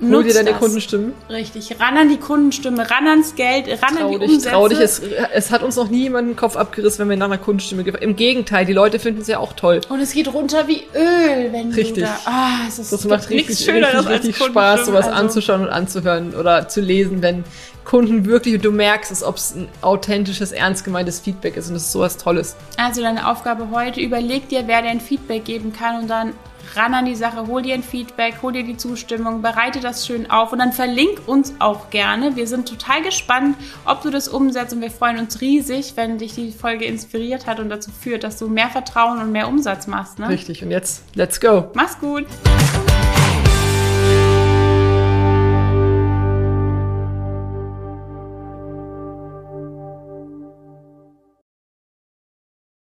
Hol 0.00 0.24
dir 0.24 0.34
deine 0.34 0.50
das. 0.50 0.58
Kundenstimmen. 0.58 1.12
Richtig, 1.30 1.76
ran 1.78 1.96
an 1.96 2.08
die 2.08 2.16
Kundenstimme, 2.16 2.90
ran 2.90 3.06
ans 3.06 3.34
Geld, 3.36 3.68
ran 3.68 3.96
trau 3.96 4.06
an 4.06 4.12
die 4.12 4.18
dich, 4.18 4.28
Umsätze. 4.28 4.50
Trau 4.50 4.68
dich, 4.68 4.80
es, 4.80 5.00
es 5.32 5.50
hat 5.50 5.62
uns 5.62 5.76
noch 5.76 5.88
nie 5.88 6.02
jemand 6.02 6.28
den 6.28 6.36
Kopf 6.36 6.56
abgerissen, 6.56 7.00
wenn 7.00 7.10
wir 7.10 7.16
nach 7.16 7.26
einer 7.26 7.38
Kundenstimme 7.38 7.84
gehen. 7.84 7.94
Im 7.96 8.16
Gegenteil, 8.16 8.66
die 8.66 8.72
Leute 8.72 8.98
finden 8.98 9.20
es 9.20 9.28
ja 9.28 9.38
auch 9.38 9.52
toll. 9.52 9.80
Und 9.88 10.00
es 10.00 10.12
geht 10.12 10.32
runter 10.32 10.66
wie 10.66 10.82
Öl, 10.94 11.52
wenn 11.52 11.72
richtig. 11.72 11.94
du 11.94 12.00
da... 12.02 12.18
Ah, 12.24 12.66
es 12.66 12.78
ist, 12.78 12.92
das 12.92 13.04
macht 13.04 13.30
richtig, 13.30 13.68
richtig, 13.68 14.08
richtig 14.08 14.36
Spaß, 14.36 14.86
sowas 14.86 15.06
also. 15.06 15.18
anzuschauen 15.18 15.62
und 15.62 15.68
anzuhören 15.68 16.34
oder 16.34 16.68
zu 16.68 16.80
lesen, 16.80 17.22
wenn 17.22 17.44
Kunden 17.84 18.24
wirklich, 18.24 18.54
und 18.54 18.64
du 18.64 18.72
merkst 18.72 19.22
ob 19.22 19.36
es 19.36 19.54
ein 19.54 19.68
authentisches, 19.82 20.52
ernst 20.52 20.84
gemeintes 20.84 21.20
Feedback 21.20 21.56
ist 21.56 21.68
und 21.68 21.76
es 21.76 21.84
ist 21.84 21.92
sowas 21.92 22.16
Tolles. 22.16 22.56
Also 22.78 23.02
deine 23.02 23.28
Aufgabe 23.28 23.68
heute, 23.70 24.00
überleg 24.00 24.48
dir, 24.48 24.64
wer 24.66 24.82
dir 24.82 24.88
ein 24.88 25.00
Feedback 25.00 25.44
geben 25.44 25.72
kann 25.72 26.02
und 26.02 26.08
dann 26.08 26.32
ran 26.76 26.94
an 26.94 27.04
die 27.04 27.14
Sache, 27.14 27.46
hol 27.46 27.62
dir 27.62 27.74
ein 27.74 27.82
Feedback, 27.82 28.36
hol 28.42 28.52
dir 28.52 28.64
die 28.64 28.76
Zustimmung, 28.76 29.42
bereite 29.42 29.80
das 29.80 30.06
schön 30.06 30.30
auf 30.30 30.52
und 30.52 30.58
dann 30.58 30.72
verlink 30.72 31.22
uns 31.26 31.54
auch 31.58 31.90
gerne. 31.90 32.36
Wir 32.36 32.46
sind 32.46 32.68
total 32.68 33.02
gespannt, 33.02 33.56
ob 33.84 34.02
du 34.02 34.10
das 34.10 34.28
umsetzt 34.28 34.72
und 34.74 34.80
wir 34.80 34.90
freuen 34.90 35.18
uns 35.18 35.40
riesig, 35.40 35.92
wenn 35.96 36.18
dich 36.18 36.34
die 36.34 36.52
Folge 36.52 36.84
inspiriert 36.84 37.46
hat 37.46 37.60
und 37.60 37.68
dazu 37.68 37.90
führt, 37.90 38.24
dass 38.24 38.38
du 38.38 38.48
mehr 38.48 38.68
Vertrauen 38.68 39.20
und 39.20 39.32
mehr 39.32 39.48
Umsatz 39.48 39.86
machst. 39.86 40.18
Ne? 40.18 40.28
Richtig, 40.28 40.62
und 40.62 40.70
jetzt, 40.70 41.02
let's 41.14 41.40
go. 41.40 41.70
Mach's 41.74 41.98
gut. 41.98 42.26